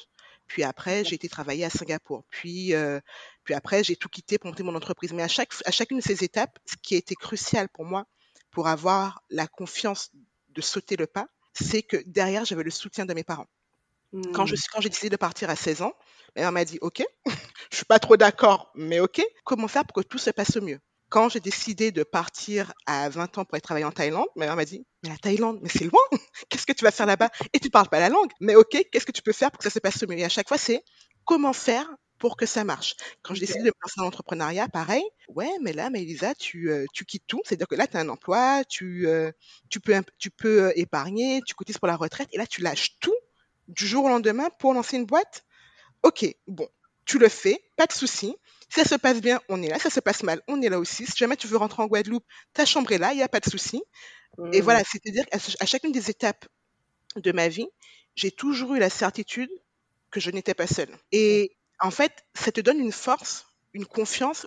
Puis 0.53 0.65
après, 0.65 1.03
j'ai 1.03 1.15
été 1.15 1.31
travailler 1.31 1.65
à 1.65 1.71
Singapour. 1.71 2.25
Puis, 2.29 2.75
euh, 2.75 3.01
puis 3.43 3.55
après, 3.55 3.83
j'ai 3.83 3.97
tout 3.97 4.11
quitté 4.11 4.37
pour 4.37 4.51
monter 4.51 4.63
mon 4.63 4.75
entreprise. 4.75 5.15
Mais 5.15 5.23
à, 5.23 5.29
chaque, 5.29 5.51
à 5.65 5.71
chacune 5.71 5.97
de 5.97 6.03
ces 6.03 6.25
étapes, 6.25 6.59
ce 6.67 6.77
qui 6.77 6.95
a 6.95 6.99
été 6.99 7.15
crucial 7.15 7.71
pour 7.71 7.87
moi, 7.87 8.05
pour 8.51 8.69
avoir 8.69 9.23
la 9.31 9.47
confiance 9.47 10.11
de 10.51 10.61
sauter 10.61 10.97
le 10.97 11.07
pas, 11.07 11.27
c'est 11.55 11.83
que 11.83 11.97
derrière, 12.05 12.45
j'avais 12.45 12.65
le 12.65 12.71
soutien 12.71 13.07
de 13.07 13.15
mes 13.15 13.25
parents. 13.25 13.47
Quand 14.35 14.45
je 14.45 14.57
Hmm. 14.57 14.59
quand 14.71 14.83
j'ai 14.83 14.91
décidé 14.91 15.09
de 15.09 15.17
partir 15.17 15.49
à 15.49 15.57
16 15.57 15.81
ans, 15.81 15.95
ma 16.37 16.43
mère 16.43 16.53
m'a 16.53 16.65
dit 16.67 16.79
OK, 16.83 17.03
je 17.71 17.77
suis 17.77 17.87
pas 17.87 17.99
trop 17.99 18.19
d'accord, 18.19 18.71
mais 18.75 19.01
OK. 19.01 19.23
Comment 19.45 19.69
faire 19.69 19.87
pour 19.87 20.03
que 20.03 20.07
tout 20.07 20.19
se 20.19 20.29
passe 20.29 20.59
au 20.59 20.61
mieux? 20.61 20.81
Quand 21.13 21.29
j'ai 21.29 21.41
décidé 21.41 21.93
de 21.93 22.05
partir 22.05 22.73
à 22.87 23.11
20 23.11 23.37
ans 23.37 23.45
pour 23.45 23.53
aller 23.53 23.61
travailler 23.61 23.85
en 23.85 23.93
Thaïlande, 23.93 24.29
ma 24.35 24.47
mère 24.47 24.57
m'a 24.57 24.65
dit 24.65 24.87
Mais 25.03 25.11
la 25.11 25.19
Thaïlande, 25.19 25.59
mais 25.61 25.69
c'est 25.69 25.85
loin 25.85 26.01
Qu'est-ce 26.49 26.65
que 26.65 26.73
tu 26.73 26.85
vas 26.87 26.91
faire 26.91 27.05
là-bas 27.05 27.29
Et 27.53 27.61
tu 27.61 27.69
parles 27.69 27.91
pas 27.91 28.01
la 28.01 28.09
langue. 28.09 28.31
Mais 28.41 28.55
OK, 28.55 28.71
qu'est-ce 28.91 29.05
que 29.05 29.13
tu 29.13 29.21
peux 29.21 29.33
faire 29.33 29.51
pour 29.51 29.59
que 29.59 29.65
ça 29.65 29.69
se 29.69 29.79
passe 29.79 30.03
au 30.03 30.07
mieux? 30.07 30.17
Et 30.17 30.25
à 30.25 30.31
chaque 30.31 30.49
fois, 30.49 30.57
c'est 30.57 30.83
comment 31.27 31.53
faire 31.53 31.87
pour 32.19 32.39
que 32.39 32.47
ça 32.47 32.65
marche. 32.65 32.95
Quand 33.21 33.35
j'ai 33.35 33.41
décidé 33.41 33.59
de 33.59 33.65
me 33.67 33.73
lancer 33.83 33.95
dans 33.99 34.05
l'entrepreneuriat, 34.05 34.69
pareil, 34.69 35.05
ouais, 35.29 35.51
mais 35.61 35.75
là, 35.75 35.91
mais 35.91 36.01
Elisa, 36.01 36.35
tu, 36.35 36.71
euh, 36.71 36.87
tu 36.95 37.05
quittes 37.05 37.27
tout. 37.27 37.43
C'est-à-dire 37.45 37.69
que 37.69 37.75
là, 37.75 37.87
tu 37.87 37.99
as 37.99 38.01
un 38.01 38.09
emploi, 38.09 38.65
tu, 38.65 39.07
euh, 39.07 39.31
tu 39.69 39.81
peux, 39.81 39.93
tu 40.17 40.31
peux 40.31 40.69
euh, 40.69 40.73
épargner, 40.77 41.43
tu 41.47 41.53
cotises 41.53 41.77
pour 41.77 41.89
la 41.89 41.97
retraite, 41.97 42.29
et 42.33 42.39
là, 42.39 42.47
tu 42.47 42.63
lâches 42.63 42.99
tout 43.01 43.15
du 43.69 43.87
jour 43.87 44.07
au 44.07 44.09
lendemain 44.09 44.49
pour 44.59 44.73
lancer 44.73 44.97
une 44.97 45.05
boîte? 45.05 45.45
Ok, 46.05 46.25
bon, 46.47 46.69
tu 47.05 47.19
le 47.19 47.29
fais, 47.29 47.61
pas 47.77 47.87
de 47.87 47.93
souci. 47.93 48.37
Si 48.69 48.81
ça 48.81 48.85
se 48.89 48.95
passe 48.97 49.21
bien, 49.21 49.41
on 49.49 49.63
est 49.63 49.69
là. 49.69 49.77
Si 49.77 49.83
ça 49.85 49.91
se 49.91 50.01
passe 50.01 50.23
mal, 50.23 50.41
on 50.49 50.63
est 50.63 50.69
là 50.69 50.79
aussi. 50.79 51.07
Si 51.07 51.17
jamais 51.17 51.37
tu 51.37 51.47
veux 51.47 51.57
rentrer 51.59 51.83
en 51.83 51.87
Guadeloupe, 51.87 52.25
ta 52.55 52.65
chambre 52.65 52.93
est 52.93 52.99
là, 52.99 53.13
il 53.13 53.17
n'y 53.17 53.23
a 53.23 53.29
pas 53.29 53.41
de 53.41 53.51
souci. 53.51 53.83
Et 54.53 54.61
Hmm. 54.61 54.63
voilà, 54.63 54.83
c'est-à-dire 54.85 55.25
à 55.61 55.67
chacune 55.67 55.93
des 55.93 56.11
étapes 56.11 56.47
de 57.17 57.33
ma 57.33 57.49
vie, 57.49 57.69
j'ai 58.17 58.31
toujours 58.31 58.75
eu 58.75 58.79
la 58.79 58.91
certitude 58.91 59.51
que 60.11 60.21
je 60.21 60.31
n'étais 60.31 60.55
pas 60.55 60.67
seule. 60.67 60.97
Et 61.13 61.57
en 61.81 61.91
fait, 61.91 62.25
ça 62.35 62.53
te 62.53 62.61
donne 62.61 62.81
une 62.81 62.93
force, 62.93 63.47
une 63.73 63.87
confiance 63.87 64.47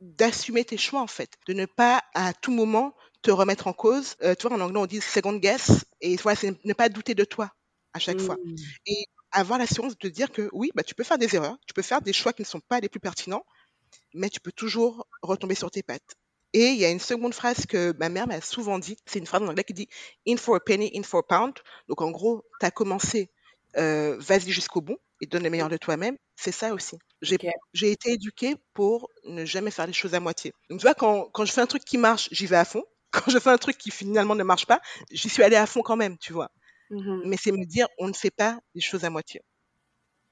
d'assumer 0.00 0.64
tes 0.64 0.76
choix, 0.76 1.00
en 1.00 1.06
fait, 1.06 1.38
de 1.48 1.54
ne 1.54 1.66
pas 1.66 2.02
à 2.14 2.34
tout 2.34 2.52
moment 2.52 2.94
te 3.22 3.30
remettre 3.30 3.66
en 3.66 3.72
cause. 3.72 4.16
Euh, 4.22 4.34
tu 4.34 4.46
vois, 4.46 4.56
en 4.56 4.60
anglais, 4.60 4.78
on 4.78 4.86
dit 4.86 5.00
second 5.00 5.36
guess, 5.36 5.84
et 6.00 6.16
voilà, 6.16 6.36
c'est 6.36 6.64
ne 6.64 6.72
pas 6.74 6.88
douter 6.90 7.14
de 7.14 7.24
toi 7.24 7.50
à 7.94 7.98
chaque 7.98 8.20
fois. 8.20 8.38
Hmm. 8.44 8.76
Et 8.86 9.06
avoir 9.36 9.58
l'assurance 9.58 9.92
de 9.92 9.98
te 9.98 10.06
dire 10.08 10.32
que 10.32 10.48
oui, 10.52 10.70
bah, 10.74 10.82
tu 10.82 10.94
peux 10.94 11.04
faire 11.04 11.18
des 11.18 11.34
erreurs, 11.36 11.56
tu 11.66 11.74
peux 11.74 11.82
faire 11.82 12.02
des 12.02 12.12
choix 12.12 12.32
qui 12.32 12.42
ne 12.42 12.46
sont 12.46 12.60
pas 12.60 12.80
les 12.80 12.88
plus 12.88 13.00
pertinents, 13.00 13.44
mais 14.14 14.30
tu 14.30 14.40
peux 14.40 14.52
toujours 14.52 15.06
retomber 15.22 15.54
sur 15.54 15.70
tes 15.70 15.82
pattes. 15.82 16.16
Et 16.52 16.68
il 16.68 16.76
y 16.78 16.84
a 16.84 16.90
une 16.90 17.00
seconde 17.00 17.34
phrase 17.34 17.66
que 17.66 17.94
ma 17.98 18.08
mère 18.08 18.26
m'a 18.26 18.40
souvent 18.40 18.78
dit, 18.78 18.96
c'est 19.06 19.18
une 19.18 19.26
phrase 19.26 19.42
en 19.42 19.48
anglais 19.48 19.64
qui 19.64 19.74
dit 19.74 19.88
in 20.26 20.36
for 20.36 20.56
a 20.56 20.60
penny, 20.60 20.90
in 20.96 21.02
for 21.02 21.20
a 21.20 21.22
pound. 21.22 21.54
Donc 21.88 22.00
en 22.00 22.10
gros, 22.10 22.44
tu 22.60 22.66
as 22.66 22.70
commencé, 22.70 23.30
euh, 23.76 24.16
vas-y 24.20 24.52
jusqu'au 24.52 24.80
bout 24.80 24.98
et 25.20 25.26
donne 25.26 25.42
le 25.42 25.50
meilleur 25.50 25.68
de 25.68 25.76
toi-même. 25.76 26.16
C'est 26.36 26.52
ça 26.52 26.72
aussi. 26.74 26.98
J'ai 27.74 27.90
été 27.90 28.12
éduquée 28.12 28.56
pour 28.74 29.10
ne 29.24 29.44
jamais 29.44 29.70
faire 29.70 29.86
les 29.86 29.92
choses 29.92 30.14
à 30.14 30.20
moitié. 30.20 30.52
Donc 30.70 30.80
tu 30.80 30.84
vois, 30.86 30.94
quand, 30.94 31.28
quand 31.32 31.44
je 31.44 31.52
fais 31.52 31.60
un 31.60 31.66
truc 31.66 31.84
qui 31.84 31.98
marche, 31.98 32.28
j'y 32.32 32.46
vais 32.46 32.56
à 32.56 32.64
fond. 32.64 32.84
Quand 33.12 33.30
je 33.30 33.38
fais 33.38 33.50
un 33.50 33.58
truc 33.58 33.78
qui 33.78 33.90
finalement 33.90 34.34
ne 34.34 34.44
marche 34.44 34.66
pas, 34.66 34.80
j'y 35.10 35.28
suis 35.28 35.42
allée 35.42 35.56
à 35.56 35.66
fond 35.66 35.82
quand 35.82 35.96
même, 35.96 36.18
tu 36.18 36.32
vois. 36.32 36.50
Mhm. 36.90 37.22
Mais 37.24 37.36
c'est 37.36 37.52
me 37.52 37.64
dire, 37.64 37.86
on 37.98 38.08
ne 38.08 38.12
fait 38.12 38.30
pas 38.30 38.58
les 38.74 38.80
choses 38.80 39.04
à 39.04 39.10
moitié. 39.10 39.42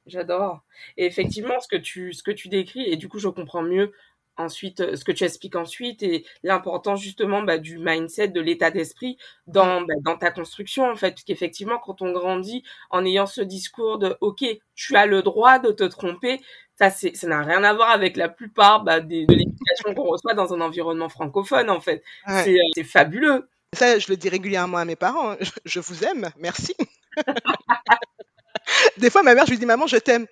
J'adore. 0.07 0.61
Et 0.97 1.07
effectivement, 1.07 1.61
ce 1.61 1.69
que 1.69 1.77
tu, 1.77 2.13
ce 2.13 2.23
que 2.23 2.31
tu 2.31 2.49
décris, 2.49 2.85
et 2.85 2.97
du 2.97 3.09
coup, 3.09 3.19
je 3.19 3.29
comprends 3.29 3.63
mieux 3.63 3.93
ensuite 4.37 4.81
euh, 4.81 4.97
ce 4.97 5.05
que 5.05 5.13
tu 5.13 5.25
expliques 5.25 5.57
ensuite 5.57 6.03
et 6.03 6.25
l'importance 6.43 7.01
justement 7.01 7.43
bah, 7.43 7.59
du 7.59 7.79
mindset, 7.79 8.29
de 8.29 8.41
l'état 8.41 8.71
d'esprit 8.71 9.17
dans, 9.47 9.83
bah, 9.83 9.95
dans 10.03 10.17
ta 10.17 10.31
construction 10.31 10.85
en 10.91 10.97
fait. 10.97 11.13
Parce 11.13 11.25
qu'effectivement, 11.25 11.79
quand 11.79 12.03
on 12.03 12.13
grandit 12.13 12.65
en 12.91 13.05
ayant 13.05 13.27
ce 13.27 13.41
discours 13.41 13.99
de 13.99 14.17
OK, 14.21 14.45
tu 14.75 14.97
as 14.97 15.07
le 15.07 15.23
droit 15.23 15.59
de 15.59 15.71
te 15.71 15.85
tromper, 15.85 16.41
ça, 16.77 16.91
c'est, 16.91 17.15
ça 17.15 17.29
n'a 17.29 17.43
rien 17.43 17.63
à 17.63 17.73
voir 17.73 17.91
avec 17.91 18.17
la 18.17 18.29
plupart 18.29 18.83
bah, 18.83 19.01
des, 19.01 19.27
de 19.27 19.35
l'éducation 19.35 19.95
qu'on 19.95 20.09
reçoit 20.11 20.35
dans 20.35 20.53
un 20.53 20.61
environnement 20.61 21.09
francophone 21.09 21.71
en 21.71 21.81
fait. 21.81 22.03
Ouais. 22.27 22.49
Euh, 22.49 22.59
c'est 22.75 22.85
fabuleux. 22.85 23.49
Ça, 23.75 23.99
je 23.99 24.09
le 24.09 24.17
dis 24.17 24.29
régulièrement 24.29 24.79
à 24.79 24.85
mes 24.85 24.97
parents. 24.97 25.33
hein. 25.33 25.37
Je, 25.65 25.81
vous 25.81 26.05
aime, 26.05 26.31
merci. 26.39 26.75
Des 28.97 29.11
fois, 29.11 29.23
ma 29.23 29.35
mère, 29.35 29.47
je 29.47 29.51
lui 29.53 29.59
dis, 29.59 29.67
maman, 29.67 29.87
je 29.87 29.97
t'aime. 29.97 30.27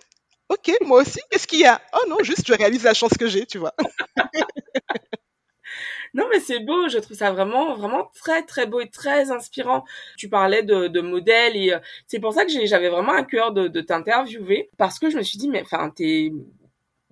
Ok, 0.48 0.72
moi 0.82 1.00
aussi, 1.02 1.20
qu'est-ce 1.30 1.46
qu'il 1.46 1.60
y 1.60 1.66
a? 1.66 1.80
Oh 1.94 2.08
non, 2.08 2.18
juste, 2.22 2.46
je 2.46 2.52
réalise 2.52 2.84
la 2.84 2.94
chance 2.94 3.12
que 3.18 3.26
j'ai, 3.26 3.46
tu 3.46 3.58
vois. 3.58 3.74
Non, 6.14 6.26
mais 6.30 6.40
c'est 6.40 6.60
beau, 6.60 6.88
je 6.88 6.98
trouve 6.98 7.16
ça 7.16 7.32
vraiment, 7.32 7.74
vraiment 7.74 8.10
très, 8.20 8.42
très 8.44 8.66
beau 8.66 8.80
et 8.80 8.90
très 8.90 9.30
inspirant. 9.30 9.84
Tu 10.18 10.28
parlais 10.28 10.62
de, 10.62 10.88
de 10.88 11.00
modèles 11.00 11.56
et 11.56 11.72
euh, 11.72 11.78
c'est 12.06 12.20
pour 12.20 12.34
ça 12.34 12.44
que 12.44 12.50
j'avais 12.66 12.90
vraiment 12.90 13.14
un 13.14 13.24
cœur 13.24 13.52
de, 13.52 13.66
de 13.68 13.80
t'interviewer 13.80 14.68
parce 14.76 14.98
que 14.98 15.08
je 15.08 15.16
me 15.16 15.22
suis 15.22 15.38
dit, 15.38 15.48
mais 15.48 15.62
enfin, 15.62 15.90
t'es 15.90 16.30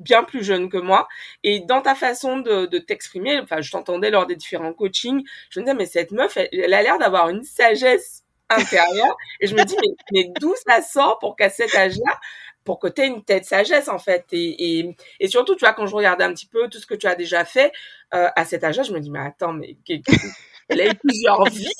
bien 0.01 0.25
plus 0.25 0.43
jeune 0.43 0.69
que 0.69 0.77
moi. 0.77 1.09
Et 1.45 1.61
dans 1.61 1.83
ta 1.83 1.95
façon 1.95 2.39
de, 2.39 2.67
t'exprimer, 2.79 3.39
enfin, 3.41 3.61
je 3.61 3.71
t'entendais 3.71 4.11
lors 4.11 4.27
des 4.27 4.37
différents 4.37 4.73
coachings, 4.73 5.25
je 5.51 5.61
me 5.61 5.65
disais, 5.65 5.77
mais 5.77 5.87
cette 5.87 6.13
meuf, 6.13 6.37
elle, 6.37 6.49
elle 6.53 6.75
a 6.75 6.83
l'air 6.83 6.99
d'avoir 6.99 7.29
une 7.29 7.45
sagesse 7.45 8.25
intérieure. 8.49 9.17
Et 9.41 9.47
je 9.47 9.55
me 9.55 9.65
dis, 9.65 9.77
mais, 10.13 10.31
d'où 10.41 10.55
ça 10.67 10.83
sort 10.83 11.19
pour 11.19 11.37
qu'à 11.37 11.51
cet 11.51 11.75
âge-là, 11.75 12.19
pour 12.65 12.79
que 12.79 12.89
tu 12.89 13.03
aies 13.03 13.07
une 13.07 13.25
tête 13.25 13.45
sagesse 13.45 13.89
en 13.89 13.99
fait? 13.99 14.27
Et, 14.33 14.79
et, 14.81 14.97
et 15.21 15.29
surtout 15.29 15.55
tu 15.55 15.61
vois 15.65 15.73
quand 15.73 15.87
je 15.87 15.95
regardais 15.95 16.25
un 16.25 16.35
petit 16.35 16.47
peu 16.47 16.69
tout 16.69 16.79
ce 16.79 16.87
que 16.87 16.95
tu 16.95 17.07
as 17.07 17.15
déjà 17.15 17.45
fait 17.45 17.73
euh, 18.13 18.29
à 18.37 18.45
cet 18.45 18.65
âge-là 18.65 18.83
je 18.83 18.93
me 18.93 19.01
dis 19.01 19.11
mais 19.11 19.21
attends 19.21 19.55
mais 19.55 19.77
elle 20.71 20.81
a 20.81 20.87
eu 20.87 20.95
plusieurs 20.95 21.45
vies. 21.51 21.73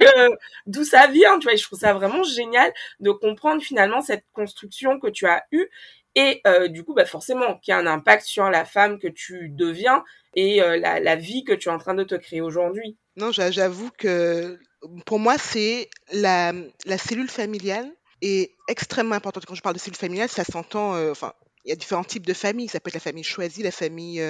Que, 0.00 0.30
d'où 0.66 0.84
ça 0.84 1.06
vient, 1.06 1.38
tu 1.38 1.46
vois, 1.46 1.56
je 1.56 1.62
trouve 1.62 1.78
ça 1.78 1.92
vraiment 1.92 2.22
génial 2.22 2.72
de 3.00 3.10
comprendre 3.10 3.62
finalement 3.62 4.00
cette 4.00 4.24
construction 4.32 4.98
que 4.98 5.08
tu 5.08 5.26
as 5.26 5.44
eue 5.52 5.68
et 6.18 6.40
euh, 6.48 6.66
du 6.66 6.82
coup, 6.82 6.94
bah 6.94 7.04
forcément, 7.04 7.58
qui 7.58 7.70
a 7.70 7.78
un 7.78 7.86
impact 7.86 8.24
sur 8.24 8.50
la 8.50 8.64
femme 8.64 8.98
que 8.98 9.06
tu 9.06 9.50
deviens 9.50 10.02
et 10.34 10.60
euh, 10.60 10.76
la, 10.76 11.14
vie 11.14 11.44
que 11.44 11.52
tu 11.52 11.68
es 11.68 11.72
en 11.72 11.78
train 11.78 11.94
de 11.94 12.02
te 12.02 12.16
créer 12.16 12.40
aujourd'hui. 12.40 12.98
Non, 13.14 13.30
j'avoue 13.30 13.90
que 13.96 14.58
pour 15.06 15.20
moi, 15.20 15.38
c'est 15.38 15.88
la, 16.12 16.52
cellule 16.98 17.30
familiale 17.30 17.88
est 18.20 18.50
extrêmement 18.66 19.14
importante. 19.14 19.46
Quand 19.46 19.54
je 19.54 19.62
parle 19.62 19.76
de 19.76 19.80
cellule 19.80 19.96
familiale, 19.96 20.28
ça 20.28 20.42
s'entend, 20.42 20.96
euh, 20.96 21.12
il 21.64 21.68
y 21.68 21.72
a 21.72 21.76
différents 21.76 22.02
types 22.02 22.26
de 22.26 22.34
familles. 22.34 22.66
Ça 22.66 22.80
peut 22.80 22.88
être 22.88 22.94
la 22.94 23.00
famille 23.00 23.22
choisie, 23.22 23.62
la 23.62 23.70
famille 23.70 24.20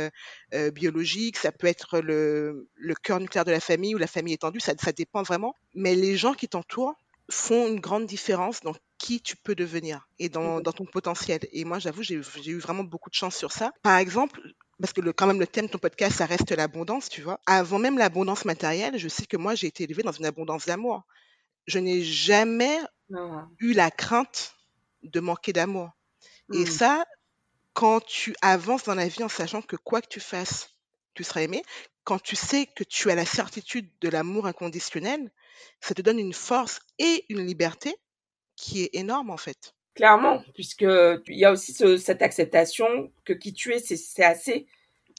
biologique, 0.75 1.39
ça 1.39 1.53
peut 1.53 1.69
être 1.69 2.01
le, 2.01 2.69
cœur 3.03 3.19
nucléaire 3.19 3.47
de 3.47 3.51
la 3.51 3.61
famille 3.61 3.95
ou 3.95 3.99
la 3.99 4.07
famille 4.07 4.35
étendue, 4.35 4.61
ça 4.61 4.75
dépend 4.95 5.23
vraiment. 5.23 5.55
Mais 5.75 5.95
les 5.95 6.19
gens 6.19 6.35
qui 6.35 6.49
t'entourent 6.49 6.97
font 7.31 7.69
une 7.69 7.81
grande 7.81 8.07
différence 8.07 8.61
dans 8.61 8.75
qui 8.97 9.21
tu 9.21 9.37
peux 9.37 9.55
devenir 9.55 10.09
et 10.19 10.29
dans, 10.29 10.61
dans 10.61 10.73
ton 10.73 10.85
potentiel. 10.85 11.41
Et 11.53 11.65
moi, 11.65 11.79
j'avoue, 11.79 12.03
j'ai 12.03 12.17
eu 12.17 12.59
vraiment 12.59 12.85
beaucoup 12.85 13.11
de 13.11 13.15
chance 13.15 13.37
sur 13.37 13.53
ça. 13.53 13.73
Par 13.83 13.99
exemple, 13.99 14.41
parce 14.81 14.93
que 14.93 15.01
le, 15.01 15.13
quand 15.13 15.27
même 15.27 15.41
le 15.41 15.47
thème 15.47 15.67
de 15.67 15.71
ton 15.71 15.79
podcast, 15.79 16.17
ça 16.17 16.27
reste 16.27 16.51
l'abondance, 16.53 17.09
tu 17.09 17.23
vois. 17.23 17.41
Avant 17.47 17.79
même 17.79 17.99
l'abondance 17.99 18.45
matérielle, 18.45 18.99
je 18.99 19.09
sais 19.09 19.27
que 19.27 19.37
moi, 19.37 19.55
j'ai 19.55 19.67
été 19.67 19.85
élevée 19.85 20.03
dans 20.03 20.13
une 20.13 20.27
abondance 20.27 20.67
d'amour. 20.67 21.05
Je 21.67 21.79
n'ai 21.79 22.03
jamais 22.03 22.79
ah. 23.15 23.47
eu 23.59 23.73
la 23.73 23.91
crainte 23.91 24.55
de 25.03 25.21
manquer 25.21 25.53
d'amour. 25.53 25.91
Et 26.53 26.65
mmh. 26.65 26.67
ça, 26.67 27.05
quand 27.75 28.01
tu 28.05 28.35
avances 28.41 28.85
dans 28.85 28.95
la 28.95 29.07
vie 29.07 29.23
en 29.23 29.29
sachant 29.29 29.63
que 29.63 29.77
quoi 29.77 30.01
que 30.01 30.09
tu 30.09 30.21
fasses, 30.21 30.71
tu 31.15 31.25
seras 31.25 31.43
aimé, 31.43 31.63
quand 32.05 32.19
tu 32.19 32.37
sais 32.37 32.67
que 32.67 32.85
tu 32.85 33.11
as 33.11 33.15
la 33.15 33.27
certitude 33.27 33.91
de 34.01 34.09
l'amour 34.09 34.47
inconditionnel, 34.47 35.31
ça 35.81 35.95
te 35.95 36.03
donne 36.03 36.19
une 36.19 36.33
force 36.33 36.81
et 36.99 37.25
une 37.29 37.47
liberté 37.47 37.95
qui 38.57 38.85
est 38.85 38.91
énorme 38.95 39.31
en 39.31 39.37
fait. 39.37 39.75
Clairement, 39.95 40.43
puisque 40.55 40.83
il 40.83 41.39
y 41.39 41.45
a 41.45 41.51
aussi 41.51 41.73
cette 41.73 42.23
acceptation 42.23 43.13
que 43.25 43.33
qui 43.33 43.53
tu 43.53 43.73
es, 43.75 43.79
c'est 43.81 44.25
assez. 44.25 44.67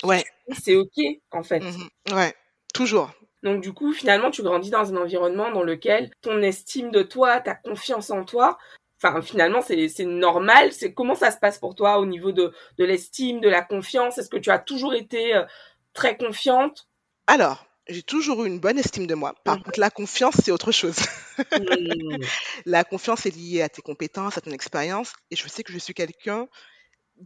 Ouais. 0.04 0.24
C'est 0.58 0.76
ok 0.76 0.98
en 1.32 1.44
fait. 1.44 1.60
Mmh 1.60 2.16
ouais, 2.16 2.34
toujours. 2.74 3.12
Donc 3.44 3.62
du 3.62 3.74
coup, 3.74 3.94
finalement, 3.94 4.32
tu 4.32 4.44
grandis 4.44 4.70
dans 4.70 4.94
un 4.94 4.98
environnement 4.98 5.52
dans 5.52 5.64
lequel 5.64 6.12
ton 6.22 6.42
estime 6.42 6.92
de 6.92 7.04
toi, 7.04 7.40
ta 7.40 7.56
confiance 7.56 8.10
en 8.10 8.24
toi, 8.26 8.58
enfin 8.98 9.22
finalement 9.22 9.62
c'est 9.62 10.06
normal. 10.06 10.74
C'est 10.74 10.94
comment 10.94 11.16
ça 11.16 11.32
se 11.32 11.38
passe 11.38 11.58
pour 11.58 11.76
toi 11.76 12.00
au 12.00 12.06
niveau 12.06 12.32
de, 12.32 12.54
de 12.78 12.86
l'estime, 12.86 13.42
de 13.42 13.50
la 13.50 13.62
confiance? 13.62 14.18
Est-ce 14.18 14.30
que 14.30 14.38
tu 14.38 14.50
as 14.50 14.60
toujours 14.60 14.94
été 14.94 15.36
euh, 15.36 15.46
très 15.94 16.18
confiante? 16.18 16.88
Alors, 17.28 17.66
j'ai 17.90 18.04
toujours 18.04 18.44
eu 18.44 18.48
une 18.48 18.60
bonne 18.60 18.78
estime 18.78 19.08
de 19.08 19.16
moi. 19.16 19.36
Par 19.44 19.58
mmh. 19.58 19.64
contre, 19.64 19.80
la 19.80 19.90
confiance, 19.90 20.36
c'est 20.44 20.52
autre 20.52 20.72
chose. 20.72 21.00
Mmh. 21.38 22.18
La 22.66 22.84
confiance 22.84 23.26
est 23.26 23.36
liée 23.36 23.62
à 23.62 23.70
tes 23.70 23.82
compétences, 23.82 24.38
à 24.38 24.42
ton 24.42 24.52
expérience. 24.52 25.14
Et 25.32 25.36
je 25.36 25.48
sais 25.48 25.64
que 25.64 25.74
je 25.74 25.80
suis 25.80 25.94
quelqu'un 25.94 26.48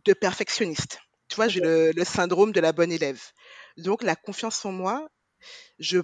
de 0.05 0.13
perfectionniste. 0.13 0.99
Tu 1.27 1.35
vois, 1.35 1.47
j'ai 1.47 1.59
le, 1.59 1.91
le 1.91 2.03
syndrome 2.03 2.51
de 2.51 2.59
la 2.59 2.71
bonne 2.71 2.91
élève. 2.91 3.21
Donc, 3.77 4.03
la 4.03 4.15
confiance 4.15 4.63
en 4.65 4.71
moi, 4.71 5.09
je 5.79 5.99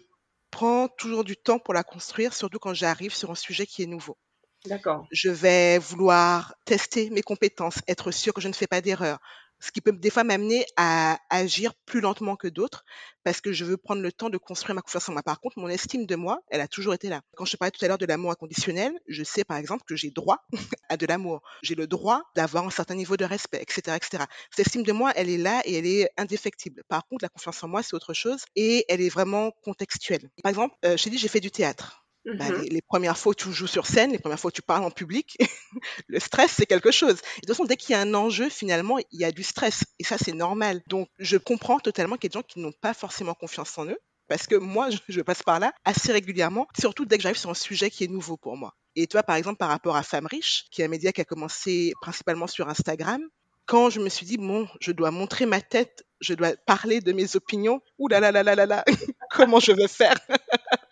prends 0.52 0.88
toujours 0.88 1.24
du 1.24 1.38
temps 1.38 1.60
pour 1.60 1.74
la 1.74 1.84
construire, 1.84 2.34
surtout 2.34 2.60
quand 2.60 2.74
j'arrive 2.74 3.14
sur 3.14 3.32
un 3.32 3.36
sujet 3.36 3.66
qui 3.66 3.84
est 3.84 3.88
nouveau. 3.88 4.18
D'accord. 4.66 5.08
Je 5.12 5.30
vais 5.30 5.78
vouloir 5.78 6.54
tester 6.66 7.10
mes 7.12 7.22
compétences, 7.22 7.80
être 7.88 8.12
sûr 8.12 8.34
que 8.34 8.42
je 8.42 8.48
ne 8.48 8.54
fais 8.54 8.68
pas 8.68 8.82
d'erreur, 8.82 9.20
ce 9.60 9.72
qui 9.72 9.82
peut 9.82 9.92
des 9.92 10.10
fois 10.10 10.24
m'amener 10.24 10.66
à 10.78 11.20
agir 11.30 11.74
plus 11.86 12.02
lentement 12.02 12.36
que 12.36 12.48
d'autres 12.48 12.86
parce 13.24 13.42
que 13.42 13.52
je 13.52 13.66
veux 13.66 13.78
prendre 13.78 14.02
le 14.02 14.12
temps 14.12 14.30
de 14.30 14.38
construire 14.38 14.76
ma 14.76 14.82
confiance 14.82 15.10
en 15.10 15.14
moi. 15.14 15.24
Par 15.24 15.40
contre, 15.40 15.60
mon 15.60 15.68
estime 15.68 16.06
de 16.06 16.16
moi, 16.16 16.40
elle 16.50 16.62
a 16.62 16.68
toujours 16.68 16.94
été 16.94 17.10
là. 17.10 17.22
Quand 17.36 17.46
je 17.46 17.58
parlais 17.58 17.72
tout 17.72 17.84
à 17.84 17.88
l'heure 17.88 17.98
de 17.98 18.06
l'amour 18.06 18.32
inconditionnel, 18.32 18.94
je 19.08 19.24
sais 19.24 19.44
par 19.44 19.58
exemple 19.58 19.84
que 19.86 19.96
j'ai 19.96 20.12
droit 20.12 20.38
à 20.90 20.98
de 20.98 21.06
l'amour. 21.06 21.42
J'ai 21.62 21.76
le 21.76 21.88
droit 21.88 22.24
d'avoir 22.36 22.66
un 22.66 22.70
certain 22.70 22.96
niveau 22.96 23.18
de 23.18 23.26
respect, 23.26 23.62
etc., 23.62 23.98
etc. 23.98 24.24
Cette 24.52 24.68
estime 24.68 24.84
de 24.84 24.92
moi, 24.92 25.12
elle 25.16 25.30
est 25.30 25.38
là 25.38 25.62
et 25.66 25.76
elle 25.76 25.86
est 25.86 26.10
indéfectible. 26.18 26.84
Par 26.88 27.08
contre, 27.08 27.24
la 27.24 27.30
confiance 27.30 27.64
en 27.64 27.68
moi, 27.68 27.84
c'est 27.84 27.96
autre 27.96 28.14
chose 28.14 28.46
et 28.56 28.86
elle 28.88 29.02
est 29.02 29.10
vraiment 29.10 29.52
contextuelle. 29.64 30.30
Par 30.44 30.50
exemple, 30.50 30.76
euh, 30.86 30.98
je 30.98 31.04
t'ai 31.04 31.10
dit, 31.10 31.18
j'ai 31.18 31.28
fait 31.28 31.40
du 31.40 31.52
théâtre. 31.52 32.06
Bah, 32.26 32.50
mmh 32.50 32.64
les, 32.70 32.82
premières 32.82 33.18
fois 33.18 33.32
où 33.32 33.36
tu 33.36 33.52
joues 33.52 33.68
sur 33.68 33.86
scène, 33.88 34.12
les 34.12 34.20
premières 34.20 34.40
fois 34.40 34.50
où 34.50 34.52
tu 34.52 34.62
parles 34.62 34.84
en 34.84 34.92
public, 34.92 35.38
le 36.08 36.20
stress, 36.20 36.52
c'est 36.52 36.66
quelque 36.66 36.92
chose. 36.92 37.16
de 37.16 37.22
toute 37.22 37.48
façon, 37.48 37.66
dès 37.66 37.78
qu'il 37.78 37.92
y 37.92 37.96
a 37.96 38.02
un 38.02 38.14
enjeu, 38.14 38.50
finalement, 38.50 38.98
il 39.12 39.20
y 39.20 39.24
a 39.24 39.32
du 39.32 39.44
stress. 39.44 39.86
Et 40.00 40.04
ça, 40.04 40.18
c'est 40.18 40.34
normal. 40.34 40.82
Donc, 40.88 41.08
je 41.18 41.38
comprends 41.38 41.80
totalement 41.80 42.18
qu'il 42.18 42.26
y 42.26 42.28
a 42.28 42.34
des 42.34 42.40
gens 42.40 42.48
qui 42.48 42.60
n'ont 42.60 42.74
pas 42.82 42.94
forcément 42.94 43.34
confiance 43.34 43.78
en 43.78 43.86
eux. 43.86 43.98
Parce 44.28 44.46
que 44.48 44.56
moi, 44.56 44.90
je, 45.10 45.22
passe 45.22 45.44
par 45.44 45.60
là 45.60 45.74
assez 45.86 46.12
régulièrement, 46.12 46.68
surtout 46.78 47.06
dès 47.06 47.18
que 47.18 47.24
j'arrive 47.24 47.40
sur 47.40 47.50
un 47.50 47.56
sujet 47.56 47.90
qui 47.90 48.04
est 48.04 48.08
nouveau 48.08 48.38
pour 48.38 48.58
moi. 48.58 48.76
Et 48.96 49.08
toi, 49.08 49.24
par 49.24 49.36
exemple, 49.36 49.58
par 49.58 49.70
rapport 49.70 49.96
à 49.96 50.04
Femme 50.04 50.28
Riche, 50.28 50.66
qui 50.72 50.82
est 50.82 50.86
un 50.86 50.90
média 50.90 51.12
qui 51.12 51.22
a 51.22 51.26
commencé 51.26 51.94
principalement 52.02 52.48
sur 52.48 52.70
Instagram, 52.70 53.22
quand 53.66 53.90
je 53.90 54.00
me 54.00 54.10
suis 54.10 54.26
dit, 54.26 54.38
bon, 54.38 54.68
je 54.82 54.92
dois 54.92 55.12
montrer 55.12 55.46
ma 55.46 55.62
tête, 55.62 56.04
je 56.22 56.34
dois 56.34 56.54
parler 56.66 57.02
de 57.02 57.12
mes 57.12 57.36
opinions, 57.36 57.82
ouh 58.00 58.08
là 58.08 58.20
là 58.20 58.32
là 58.32 58.42
là 58.42 58.56
là 58.56 58.66
là, 58.66 58.84
comment 59.30 59.60
je 59.60 59.72
vais 59.72 59.88
faire? 59.88 60.18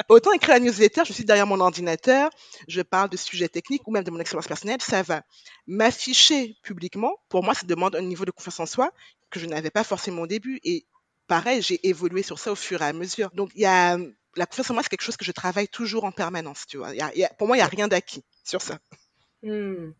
Autant 0.09 0.31
écrire 0.31 0.55
la 0.55 0.59
newsletter, 0.61 1.01
je 1.05 1.11
suis 1.11 1.25
derrière 1.25 1.47
mon 1.47 1.59
ordinateur, 1.59 2.29
je 2.67 2.81
parle 2.81 3.09
de 3.09 3.17
sujets 3.17 3.49
techniques 3.49 3.85
ou 3.87 3.91
même 3.91 4.05
de 4.05 4.11
mon 4.11 4.19
expérience 4.19 4.47
personnelle, 4.47 4.81
ça 4.81 5.03
va. 5.03 5.23
M'afficher 5.67 6.55
publiquement, 6.63 7.13
pour 7.27 7.43
moi, 7.43 7.53
ça 7.53 7.65
demande 7.65 7.95
un 7.95 8.01
niveau 8.01 8.23
de 8.23 8.31
confiance 8.31 8.59
en 8.61 8.65
soi 8.65 8.91
que 9.29 9.39
je 9.39 9.45
n'avais 9.45 9.69
pas 9.69 9.83
forcément 9.83 10.21
au 10.21 10.27
début. 10.27 10.61
Et 10.63 10.85
pareil, 11.27 11.61
j'ai 11.61 11.85
évolué 11.85 12.23
sur 12.23 12.39
ça 12.39 12.53
au 12.53 12.55
fur 12.55 12.81
et 12.81 12.85
à 12.85 12.93
mesure. 12.93 13.31
Donc, 13.31 13.51
la 13.55 13.97
confiance 14.45 14.69
en 14.69 14.75
moi, 14.75 14.83
c'est 14.83 14.89
quelque 14.89 15.01
chose 15.01 15.17
que 15.17 15.25
je 15.25 15.33
travaille 15.33 15.67
toujours 15.67 16.05
en 16.05 16.11
permanence, 16.13 16.65
pour 17.37 17.47
moi, 17.47 17.57
il 17.57 17.59
n'y 17.59 17.63
a 17.63 17.67
rien 17.67 17.89
d'acquis 17.89 18.23
sur 18.45 18.61
ça. 18.61 18.79
Mmh. 19.43 19.91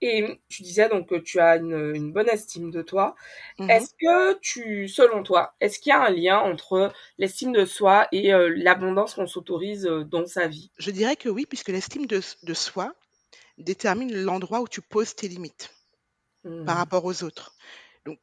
Et 0.00 0.40
tu 0.48 0.62
disais 0.62 0.88
donc 0.88 1.08
que 1.08 1.16
tu 1.16 1.40
as 1.40 1.56
une, 1.56 2.12
bonne 2.12 2.28
estime 2.28 2.70
de 2.70 2.82
toi. 2.82 3.16
Mmh 3.58 3.70
est-ce 3.70 3.94
que 3.98 4.38
tu, 4.40 4.88
selon 4.88 5.22
toi, 5.22 5.54
est-ce 5.60 5.80
qu'il 5.80 5.90
y 5.90 5.92
a 5.92 6.04
un 6.04 6.10
lien 6.10 6.38
entre 6.38 6.92
l'estime 7.18 7.52
de 7.52 7.64
soi 7.64 8.06
et 8.12 8.32
euh, 8.32 8.52
l'abondance 8.56 9.14
qu'on 9.14 9.26
s'autorise 9.26 9.86
euh, 9.86 10.04
dans 10.04 10.26
sa 10.26 10.46
vie? 10.46 10.70
Je 10.78 10.90
dirais 10.90 11.16
que 11.16 11.28
oui, 11.28 11.46
puisque 11.46 11.68
l'estime 11.68 12.06
de, 12.06 12.20
soi 12.54 12.94
détermine 13.58 14.14
l'endroit 14.14 14.60
où 14.60 14.68
tu 14.68 14.82
poses 14.82 15.14
tes 15.14 15.28
limites 15.28 15.70
par 16.42 16.52
mmh. 16.52 16.68
rapport 16.68 17.04
aux 17.04 17.24
autres. 17.24 17.54
Donc, 18.04 18.20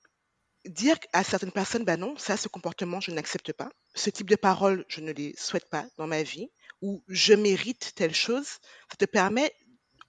dire 0.65 0.95
à 1.11 1.25
certaines 1.25 1.51
personnes, 1.51 1.83
bah 1.83 1.97
non, 1.97 2.15
ça, 2.17 2.37
ce 2.37 2.47
comportement, 2.47 3.01
je 3.01 3.11
n'accepte 3.11 3.51
pas. 3.51 3.69
Ce 3.95 4.09
type 4.09 4.29
de 4.29 4.37
paroles, 4.37 4.85
je 4.87 5.01
ne 5.01 5.11
les 5.11 5.35
souhaite 5.37 5.69
pas 5.69 5.85
dans 5.97 6.07
ma 6.07 6.23
vie. 6.23 6.49
Ou 6.81 7.01
je 7.07 7.33
mérite 7.33 7.93
telle 7.95 8.13
chose, 8.13 8.47
ça 8.89 8.97
te 8.97 9.05
permet 9.05 9.53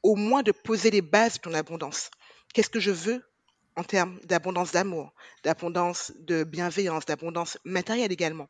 au 0.04 0.14
moins 0.14 0.42
de 0.42 0.52
poser 0.52 0.90
les 0.90 1.00
bases 1.00 1.34
de 1.34 1.38
ton 1.40 1.54
abondance. 1.54 2.10
Qu'est-ce 2.52 2.70
que 2.70 2.78
je 2.78 2.92
veux 2.92 3.24
en 3.74 3.82
termes 3.82 4.20
d'abondance 4.24 4.70
d'amour, 4.70 5.12
d'abondance 5.42 6.12
de 6.18 6.44
bienveillance, 6.44 7.06
d'abondance 7.06 7.58
matérielle 7.64 8.12
également? 8.12 8.48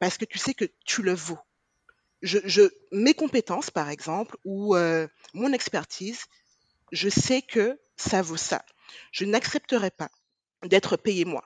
Parce 0.00 0.18
que 0.18 0.26
tu 0.26 0.38
sais 0.38 0.52
que 0.52 0.66
tu 0.84 1.02
le 1.02 1.14
vaux. 1.14 1.38
Je, 2.20 2.68
mes 2.90 3.14
compétences, 3.14 3.70
par 3.70 3.88
exemple, 3.88 4.36
ou 4.44 4.74
euh, 4.74 5.06
mon 5.34 5.52
expertise, 5.52 6.24
je 6.90 7.08
sais 7.08 7.42
que 7.42 7.78
ça 7.96 8.20
vaut 8.20 8.36
ça. 8.36 8.64
Je 9.12 9.24
n'accepterai 9.24 9.92
pas 9.92 10.10
d'être 10.64 10.96
payé 10.96 11.24
moi 11.24 11.44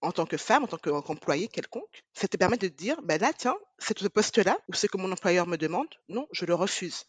en 0.00 0.10
tant 0.10 0.26
que 0.26 0.36
femme, 0.36 0.64
en 0.64 0.66
tant 0.66 0.78
qu'employé 0.78 1.46
quelconque. 1.46 2.04
Ça 2.12 2.26
te 2.26 2.36
permet 2.36 2.58
de 2.58 2.68
dire, 2.68 3.00
ben 3.02 3.20
là, 3.20 3.32
tiens, 3.32 3.56
ce 3.78 4.08
poste-là, 4.08 4.58
ou 4.68 4.74
ce 4.74 4.88
que 4.88 4.98
mon 4.98 5.12
employeur 5.12 5.46
me 5.46 5.56
demande, 5.56 5.88
non, 6.08 6.26
je 6.32 6.44
le 6.44 6.54
refuse. 6.54 7.06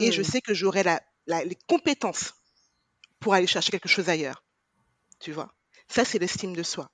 Et 0.00 0.12
je 0.12 0.20
mmh. 0.20 0.24
sais 0.24 0.40
que 0.40 0.54
j'aurai 0.54 0.82
la, 0.82 1.00
les 1.44 1.58
compétences 1.66 2.34
pour 3.20 3.34
aller 3.34 3.46
chercher 3.46 3.70
quelque 3.70 3.88
chose 3.88 4.08
ailleurs. 4.08 4.44
Tu 5.20 5.32
vois 5.32 5.52
Ça, 5.88 6.04
c'est 6.04 6.18
l'estime 6.18 6.54
de 6.54 6.62
soi. 6.62 6.90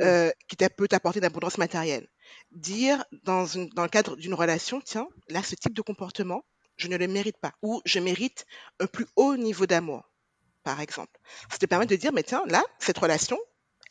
Euh, 0.00 0.30
qui 0.48 0.56
peut 0.56 0.88
t'apporter 0.88 1.20
d'abondance 1.20 1.58
matérielle. 1.58 2.08
Dire 2.50 3.04
dans, 3.22 3.46
une, 3.46 3.68
dans 3.70 3.84
le 3.84 3.88
cadre 3.88 4.16
d'une 4.16 4.34
relation, 4.34 4.80
tiens, 4.80 5.08
là, 5.28 5.42
ce 5.42 5.54
type 5.54 5.72
de 5.74 5.82
comportement, 5.82 6.44
je 6.76 6.88
ne 6.88 6.96
le 6.96 7.06
mérite 7.06 7.38
pas. 7.38 7.52
Ou 7.62 7.80
je 7.84 7.98
mérite 7.98 8.44
un 8.80 8.86
plus 8.86 9.06
haut 9.16 9.36
niveau 9.36 9.66
d'amour, 9.66 10.10
par 10.64 10.80
exemple. 10.80 11.18
Ça 11.50 11.58
te 11.58 11.66
permet 11.66 11.86
de 11.86 11.96
dire, 11.96 12.12
mais 12.12 12.22
tiens, 12.22 12.42
là, 12.46 12.62
cette 12.78 12.98
relation, 12.98 13.38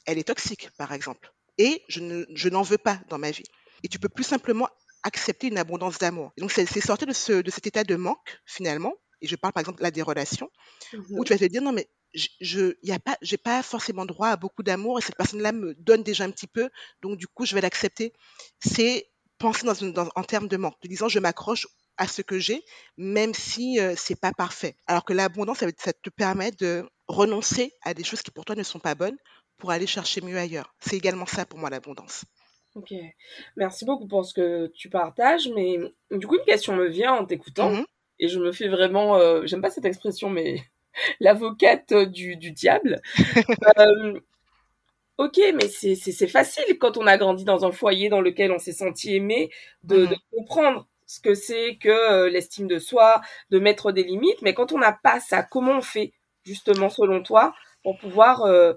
elle 0.06 0.18
est 0.18 0.28
toxique, 0.28 0.70
par 0.78 0.92
exemple. 0.92 1.34
Et 1.58 1.84
je, 1.88 2.02
ne, 2.02 2.26
je 2.34 2.50
n'en 2.50 2.62
veux 2.62 2.78
pas 2.78 3.00
dans 3.10 3.18
ma 3.18 3.32
vie. 3.32 3.46
Et 3.84 3.88
tu 3.88 4.00
peux 4.00 4.10
plus 4.10 4.24
simplement 4.24 4.70
accepter 5.04 5.48
une 5.48 5.58
abondance 5.58 5.98
d'amour. 5.98 6.32
Donc, 6.38 6.52
c'est 6.52 6.66
sortir 6.82 7.08
de, 7.08 7.14
ce, 7.14 7.34
de 7.34 7.52
cet 7.52 7.68
état 7.68 7.84
de 7.84 7.96
manque, 7.96 8.42
finalement, 8.46 8.94
et 9.22 9.28
je 9.28 9.36
parle 9.36 9.54
par 9.54 9.62
exemple 9.62 9.82
là 9.82 9.92
des 9.92 10.02
relations, 10.02 10.50
où 10.94 11.22
mmh 11.22 11.24
tu 11.24 11.34
vas 11.34 11.40
te 11.40 11.46
dire, 11.46 11.62
non, 11.62 11.72
mais 11.72 11.88
je 12.14 12.74
n'ai 12.84 13.00
pas, 13.00 13.18
pas 13.44 13.64
forcément 13.64 14.06
droit 14.06 14.30
à 14.30 14.36
beaucoup 14.36 14.64
d'amour 14.64 15.00
et 15.00 15.02
cette 15.02 15.16
personne-là 15.16 15.52
me 15.52 15.74
donne 15.76 16.04
déjà 16.04 16.26
un 16.26 16.32
petit 16.32 16.48
peu, 16.48 16.70
donc 17.02 17.18
du 17.18 17.28
coup, 17.28 17.46
je 17.46 17.56
vais 17.56 17.62
l'accepter. 17.62 18.14
C'est 18.64 19.10
penser 19.40 19.66
dans, 19.66 19.74
une, 19.74 19.94
en 19.98 20.24
termes 20.24 20.48
de 20.48 20.58
manque, 20.58 20.76
de 20.82 20.88
disant, 20.88 21.08
je 21.08 21.20
m'accroche 21.20 21.68
à 21.98 22.08
ce 22.08 22.22
que 22.22 22.40
j'ai, 22.40 22.64
même 22.98 23.34
si 23.34 23.78
ce 23.78 23.96
c'est 23.98 24.20
pas 24.20 24.32
parfait. 24.32 24.76
Alors 24.88 25.06
que 25.06 25.14
l'abondance, 25.14 25.60
ça, 25.60 25.68
ça 25.78 25.94
te 25.94 26.10
permet 26.10 26.52
de 26.52 26.88
renoncer 27.08 27.74
à 27.82 27.94
des 27.94 28.04
choses 28.04 28.22
qui 28.22 28.32
pour 28.32 28.46
toi 28.46 28.56
ne 28.56 28.64
sont 28.64 28.80
pas 28.80 28.96
bonnes 28.96 29.18
pour 29.58 29.72
aller 29.72 29.88
chercher 29.88 30.22
mieux 30.22 30.38
ailleurs. 30.38 30.74
C'est 30.80 30.98
également 30.98 31.26
ça 31.26 31.46
pour 31.46 31.60
moi 31.60 31.70
l'abondance. 31.70 32.26
Ok, 32.76 32.92
merci 33.56 33.86
beaucoup 33.86 34.08
pour 34.08 34.26
ce 34.26 34.34
que 34.34 34.68
tu 34.76 34.90
partages, 34.90 35.48
mais 35.56 35.78
du 36.12 36.26
coup 36.26 36.36
une 36.38 36.46
question 36.46 36.76
me 36.76 36.88
vient 36.88 37.14
en 37.14 37.26
t'écoutant 37.26 37.70
Mhm. 37.70 37.86
et 38.20 38.28
je 38.28 38.40
me 38.40 38.52
fais 38.52 38.68
vraiment, 38.68 39.16
euh, 39.18 39.46
j'aime 39.46 39.62
pas 39.62 39.70
cette 39.70 39.86
expression, 39.86 40.30
mais 40.30 40.56
l'avocate 41.20 41.94
du, 41.94 42.36
du 42.38 42.52
diable. 42.52 43.02
Euh, 43.80 44.20
ok, 45.18 45.40
mais 45.56 45.68
c'est 45.70 46.28
facile 46.28 46.78
quand 46.80 46.98
on 46.98 47.08
a 47.08 47.18
grandi 47.18 47.44
dans 47.46 47.66
un 47.66 47.72
foyer 47.72 48.10
dans 48.10 48.22
lequel 48.22 48.52
on 48.52 48.60
s'est 48.60 48.74
senti 48.74 49.16
aimé 49.16 49.52
de, 49.84 50.06
de 50.06 50.16
Mhm. 50.16 50.20
comprendre 50.32 50.88
ce 51.06 51.20
que 51.20 51.36
c'est 51.36 51.78
que 51.78 51.90
euh, 51.90 52.30
l'estime 52.30 52.68
de 52.68 52.80
soi, 52.80 53.22
de 53.52 53.60
mettre 53.60 53.92
des 53.92 54.04
limites, 54.04 54.42
mais 54.42 54.54
quand 54.54 54.72
on 54.72 54.80
n'a 54.80 54.94
pas 54.94 55.20
ça, 55.20 55.44
comment 55.44 55.78
on 55.78 55.82
fait 55.82 56.14
justement 56.46 56.90
selon 56.90 57.22
toi 57.24 57.54
pour 57.84 57.98
pouvoir 57.98 58.44
euh, 58.44 58.74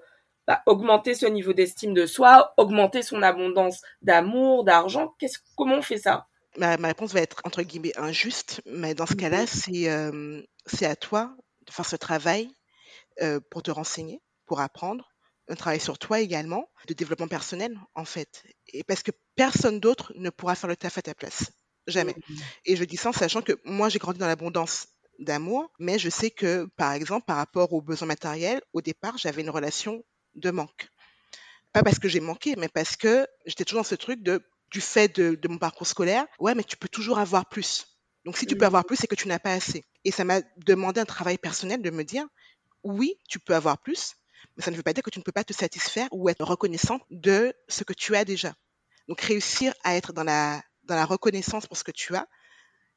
bah, 0.46 0.62
augmenter 0.66 1.14
ce 1.14 1.26
niveau 1.26 1.52
d'estime 1.52 1.94
de 1.94 2.06
soi, 2.06 2.54
augmenter 2.56 3.02
son 3.02 3.22
abondance 3.22 3.82
d'amour, 4.02 4.64
d'argent 4.64 5.14
Comment 5.56 5.76
on 5.76 5.82
fait 5.82 5.98
ça? 5.98 6.26
Ma, 6.56 6.76
ma 6.78 6.88
réponse 6.88 7.12
va 7.12 7.20
être 7.20 7.40
entre 7.44 7.62
guillemets 7.62 7.96
injuste, 7.98 8.62
mais 8.66 8.94
dans 8.94 9.06
ce 9.06 9.14
cas-là, 9.14 9.42
Mhm. 9.42 9.46
c'est 9.46 9.90
euh, 9.90 10.42
c'est 10.66 10.87
à 10.87 10.96
toi 10.96 11.37
de 11.66 11.72
faire 11.72 11.85
ce 11.87 11.96
travail 11.96 12.48
euh, 13.22 13.40
pour 13.50 13.62
te 13.62 13.70
renseigner, 13.70 14.22
pour 14.46 14.61
apprendre, 14.61 15.11
un 15.48 15.54
travail 15.56 15.80
sur 15.80 15.98
toi 15.98 16.20
également, 16.20 16.70
de 16.88 16.94
développement 16.94 17.28
personnel 17.28 17.78
en 17.94 18.04
fait. 18.04 18.44
Et 18.68 18.85
parce 18.85 19.02
que 19.02 19.12
personne 19.37 19.80
d'autre 19.80 20.12
ne 20.16 20.30
pourra 20.30 20.54
faire 20.54 20.68
le 20.70 20.76
taf 20.76 20.98
à 20.98 21.02
ta 21.02 21.14
place. 21.14 21.52
Jamais. 21.87 22.16
Mhm. 22.28 22.46
Et 22.64 22.76
je 22.76 22.85
dis 22.85 22.96
ça 22.96 23.11
en 23.11 23.12
sachant 23.12 23.42
que 23.42 23.52
moi, 23.64 23.88
j'ai 23.88 23.98
grandi 23.98 24.18
dans 24.18 24.26
l'abondance 24.26 24.88
d'amour, 25.18 25.70
mais 25.78 25.98
je 25.98 26.11
sais 26.11 26.30
que, 26.30 26.66
par 26.76 26.92
exemple, 26.92 27.26
par 27.26 27.37
rapport 27.37 27.72
aux 27.72 27.80
besoins 27.82 28.09
matériels, 28.09 28.61
au 28.72 28.80
départ, 28.82 29.18
j'avais 29.18 29.42
une 29.42 29.50
relation 29.50 30.04
de 30.37 30.51
manque. 30.51 30.88
Pas 31.72 31.83
parce 31.83 31.99
que 31.99 32.09
j'ai 32.09 32.20
manqué, 32.20 32.57
mais 32.57 32.68
parce 32.68 32.96
que 32.96 33.27
j'étais 33.44 33.64
toujours 33.64 33.81
dans 33.81 33.88
ce 33.88 33.94
truc 33.94 34.22
de, 34.22 34.42
du 34.70 34.81
fait 34.81 35.14
de, 35.14 35.35
de 35.35 35.49
mon 35.49 35.59
parcours 35.59 35.87
scolaire, 35.87 36.27
ouais, 36.38 36.55
mais 36.55 36.64
tu 36.64 36.77
peux 36.77 36.88
toujours 36.88 37.18
avoir 37.18 37.49
plus. 37.49 37.87
Donc, 38.25 38.37
si 38.37 38.46
tu 38.46 38.57
peux 38.57 38.66
avoir 38.66 38.85
plus, 38.85 38.96
c'est 38.96 39.07
que 39.07 39.14
tu 39.14 39.29
n'as 39.29 39.38
pas 39.38 39.53
assez. 39.53 39.85
Et 40.05 40.11
ça 40.11 40.25
m'a 40.25 40.40
demandé 40.57 41.01
un 41.01 41.05
travail 41.05 41.38
personnel 41.38 41.83
de 41.83 41.90
me 41.90 42.03
dire, 42.03 42.27
oui, 42.83 43.18
tu 43.29 43.38
peux 43.38 43.55
avoir 43.55 43.79
plus, 43.79 44.14
mais 44.57 44.64
ça 44.64 44.70
ne 44.70 44.77
veut 44.77 44.83
pas 44.83 44.92
dire 44.92 45.03
que 45.03 45.11
tu 45.11 45.18
ne 45.18 45.25
peux 45.25 45.33
pas 45.33 45.44
te 45.44 45.53
satisfaire 45.53 46.09
ou 46.12 46.29
être 46.29 46.44
reconnaissant 46.44 47.01
de 47.11 47.55
ce 47.68 47.85
que 47.85 47.92
tu 47.92 48.16
as 48.16 48.25
déjà. 48.25 48.55
Donc, 49.09 49.20
réussir 49.20 49.75
à 49.85 49.96
être 49.96 50.12
dans 50.12 50.25
la, 50.25 50.62
dans 50.85 50.96
la 50.96 51.05
reconnaissance 51.05 51.66
pour 51.66 51.77
ce 51.77 51.85
que 51.85 51.92
tu 51.92 52.16
as 52.16 52.27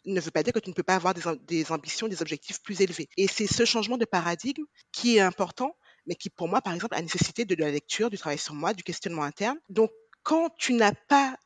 ne 0.06 0.20
veut 0.22 0.32
pas 0.32 0.44
dire 0.44 0.54
que 0.54 0.60
tu 0.60 0.70
ne 0.70 0.74
peux 0.74 0.84
pas 0.84 0.96
avoir 0.96 1.14
des, 1.14 1.22
des 1.42 1.72
ambitions, 1.72 2.08
des 2.08 2.22
objectifs 2.22 2.62
plus 2.62 2.82
élevés. 2.82 3.10
Et 3.18 3.28
c'est 3.28 3.48
ce 3.48 3.66
changement 3.66 3.98
de 3.98 4.06
paradigme 4.06 4.64
qui 4.92 5.18
est 5.18 5.22
important, 5.22 5.76
mais 6.10 6.16
qui, 6.16 6.30
pour 6.30 6.50
moi, 6.50 6.62
par 6.62 6.74
exemple, 6.74 6.96
a 6.96 7.02
nécessité 7.02 7.46
de 7.46 7.56
la 7.56 7.72
lecture, 7.72 8.10
du 8.10 8.18
travail 8.18 8.40
sur 8.40 8.56
moi, 8.56 8.74
du 8.74 8.84
questionnement 8.84 9.24
interne. 9.24 9.58
Donc, 9.70 9.92
quand 10.24 10.50
tu 10.58 10.74
n'as 10.74 10.94
pas 11.08 11.38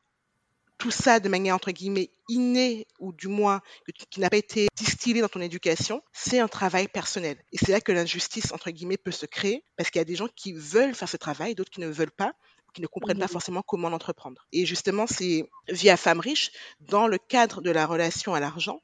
tout 0.78 0.90
ça 0.90 1.20
de 1.20 1.28
manière 1.28 1.54
entre 1.54 1.70
guillemets 1.70 2.10
innée 2.28 2.86
ou 2.98 3.12
du 3.12 3.28
moins 3.28 3.60
qui 4.10 4.20
n'a 4.20 4.30
pas 4.30 4.36
été 4.38 4.66
distillé 4.76 5.20
dans 5.20 5.28
ton 5.28 5.40
éducation, 5.40 6.02
c'est 6.12 6.40
un 6.40 6.48
travail 6.48 6.88
personnel. 6.88 7.38
Et 7.52 7.58
c'est 7.58 7.72
là 7.72 7.80
que 7.80 7.92
l'injustice 7.92 8.52
entre 8.52 8.70
guillemets 8.70 8.96
peut 8.96 9.12
se 9.12 9.26
créer 9.26 9.64
parce 9.76 9.90
qu'il 9.90 10.00
y 10.00 10.02
a 10.02 10.04
des 10.06 10.16
gens 10.16 10.28
qui 10.34 10.52
veulent 10.52 10.94
faire 10.94 11.08
ce 11.08 11.16
travail, 11.16 11.54
d'autres 11.54 11.70
qui 11.70 11.80
ne 11.80 11.88
veulent 11.88 12.10
pas, 12.10 12.34
qui 12.74 12.82
ne 12.82 12.88
comprennent 12.88 13.18
pas 13.18 13.26
Mhm. 13.26 13.28
forcément 13.28 13.62
comment 13.62 13.88
l'entreprendre. 13.88 14.46
Et 14.52 14.66
justement, 14.66 15.06
c'est 15.06 15.48
via 15.68 15.96
Femme 15.96 16.20
riche, 16.20 16.50
dans 16.80 17.06
le 17.06 17.18
cadre 17.18 17.62
de 17.62 17.70
la 17.70 17.86
relation 17.86 18.34
à 18.34 18.40
l'argent, 18.40 18.82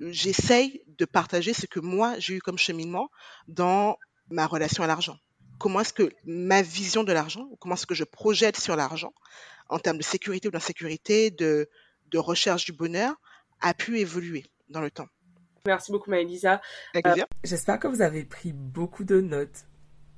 j'essaye 0.00 0.82
de 0.86 1.04
partager 1.04 1.52
ce 1.54 1.66
que 1.66 1.80
moi 1.80 2.18
j'ai 2.18 2.34
eu 2.34 2.40
comme 2.40 2.58
cheminement 2.58 3.10
dans 3.48 3.96
ma 4.30 4.46
relation 4.46 4.82
à 4.82 4.86
l'argent. 4.86 5.16
Comment 5.58 5.80
est-ce 5.80 5.92
que 5.92 6.10
ma 6.24 6.62
vision 6.62 7.04
de 7.04 7.12
l'argent, 7.12 7.48
comment 7.60 7.74
est-ce 7.74 7.86
que 7.86 7.94
je 7.94 8.04
projette 8.04 8.56
sur 8.56 8.76
l'argent, 8.76 9.12
en 9.68 9.78
termes 9.78 9.98
de 9.98 10.02
sécurité 10.02 10.48
ou 10.48 10.50
d'insécurité, 10.50 11.30
de, 11.30 11.68
de 12.10 12.18
recherche 12.18 12.64
du 12.64 12.72
bonheur, 12.72 13.14
a 13.60 13.74
pu 13.74 13.98
évoluer 13.98 14.46
dans 14.68 14.80
le 14.80 14.90
temps? 14.90 15.08
Merci 15.66 15.92
beaucoup 15.92 16.10
Maëlisa. 16.10 16.60
Plaisir. 16.92 17.26
J'espère 17.44 17.78
que 17.78 17.88
vous 17.88 18.02
avez 18.02 18.24
pris 18.24 18.52
beaucoup 18.52 19.04
de 19.04 19.20
notes 19.20 19.66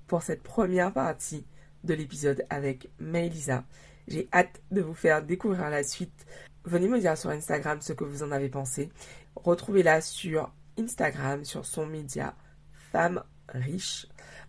pour 0.06 0.22
cette 0.22 0.42
première 0.42 0.92
partie 0.92 1.46
de 1.84 1.94
l'épisode 1.94 2.44
avec 2.50 2.90
Maëlisa. 2.98 3.64
J'ai 4.08 4.28
hâte 4.32 4.60
de 4.70 4.82
vous 4.82 4.94
faire 4.94 5.22
découvrir 5.22 5.70
la 5.70 5.82
suite. 5.82 6.26
Venez 6.64 6.88
me 6.88 7.00
dire 7.00 7.16
sur 7.16 7.30
Instagram 7.30 7.80
ce 7.80 7.92
que 7.92 8.04
vous 8.04 8.22
en 8.22 8.32
avez 8.32 8.48
pensé. 8.48 8.90
Retrouvez-la 9.36 10.00
sur 10.00 10.52
Instagram, 10.78 11.44
sur 11.44 11.64
son 11.64 11.86
média 11.86 12.36
Femme 12.92 13.22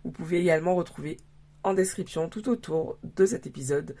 Vous 0.04 0.10
pouvez 0.10 0.40
également 0.40 0.74
retrouver 0.74 1.18
en 1.62 1.74
description 1.74 2.28
tout 2.28 2.48
autour 2.48 2.98
de 3.02 3.26
cet 3.26 3.46
épisode 3.46 3.96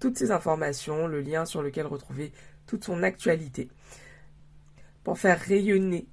toutes 0.00 0.18
ces 0.18 0.30
informations, 0.30 1.06
le 1.06 1.20
lien 1.20 1.44
sur 1.44 1.62
lequel 1.62 1.86
retrouver 1.86 2.32
toute 2.66 2.84
son 2.84 3.02
actualité. 3.02 3.68
Pour 5.04 5.18
faire 5.18 5.40
rayonner 5.40 6.08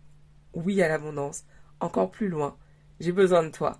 oui 0.54 0.82
à 0.82 0.88
l'abondance, 0.88 1.46
encore 1.80 2.12
plus 2.12 2.30
loin, 2.30 2.58
j'ai 3.00 3.12
besoin 3.12 3.44
de 3.44 3.50
toi. 3.50 3.80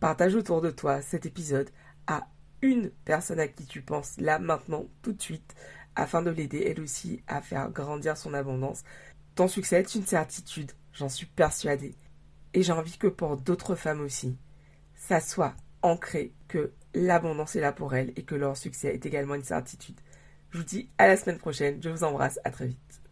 Partage 0.00 0.34
autour 0.34 0.60
de 0.60 0.70
toi 0.70 1.00
cet 1.00 1.24
épisode 1.24 1.70
à 2.06 2.26
une 2.62 2.90
personne 3.04 3.40
à 3.40 3.48
qui 3.48 3.64
tu 3.64 3.80
penses 3.82 4.18
là, 4.18 4.38
maintenant, 4.38 4.86
tout 5.02 5.12
de 5.12 5.22
suite, 5.22 5.54
afin 5.94 6.22
de 6.22 6.30
l'aider 6.30 6.64
elle 6.66 6.80
aussi 6.80 7.22
à 7.26 7.40
faire 7.40 7.70
grandir 7.70 8.16
son 8.16 8.34
abondance. 8.34 8.82
Ton 9.34 9.48
succès 9.48 9.80
est 9.80 9.94
une 9.94 10.06
certitude, 10.06 10.72
j'en 10.92 11.08
suis 11.08 11.26
persuadée. 11.26 11.94
Et 12.56 12.62
j'ai 12.62 12.72
envie 12.72 12.96
que 12.96 13.06
pour 13.06 13.36
d'autres 13.36 13.74
femmes 13.74 14.00
aussi, 14.00 14.38
ça 14.94 15.20
soit 15.20 15.54
ancré 15.82 16.32
que 16.48 16.72
l'abondance 16.94 17.54
est 17.54 17.60
là 17.60 17.70
pour 17.70 17.94
elles 17.94 18.14
et 18.16 18.22
que 18.22 18.34
leur 18.34 18.56
succès 18.56 18.94
est 18.94 19.04
également 19.04 19.34
une 19.34 19.44
certitude. 19.44 20.00
Je 20.48 20.56
vous 20.56 20.64
dis 20.64 20.88
à 20.96 21.06
la 21.06 21.18
semaine 21.18 21.36
prochaine, 21.36 21.82
je 21.82 21.90
vous 21.90 22.02
embrasse, 22.02 22.40
à 22.44 22.50
très 22.50 22.68
vite. 22.68 23.02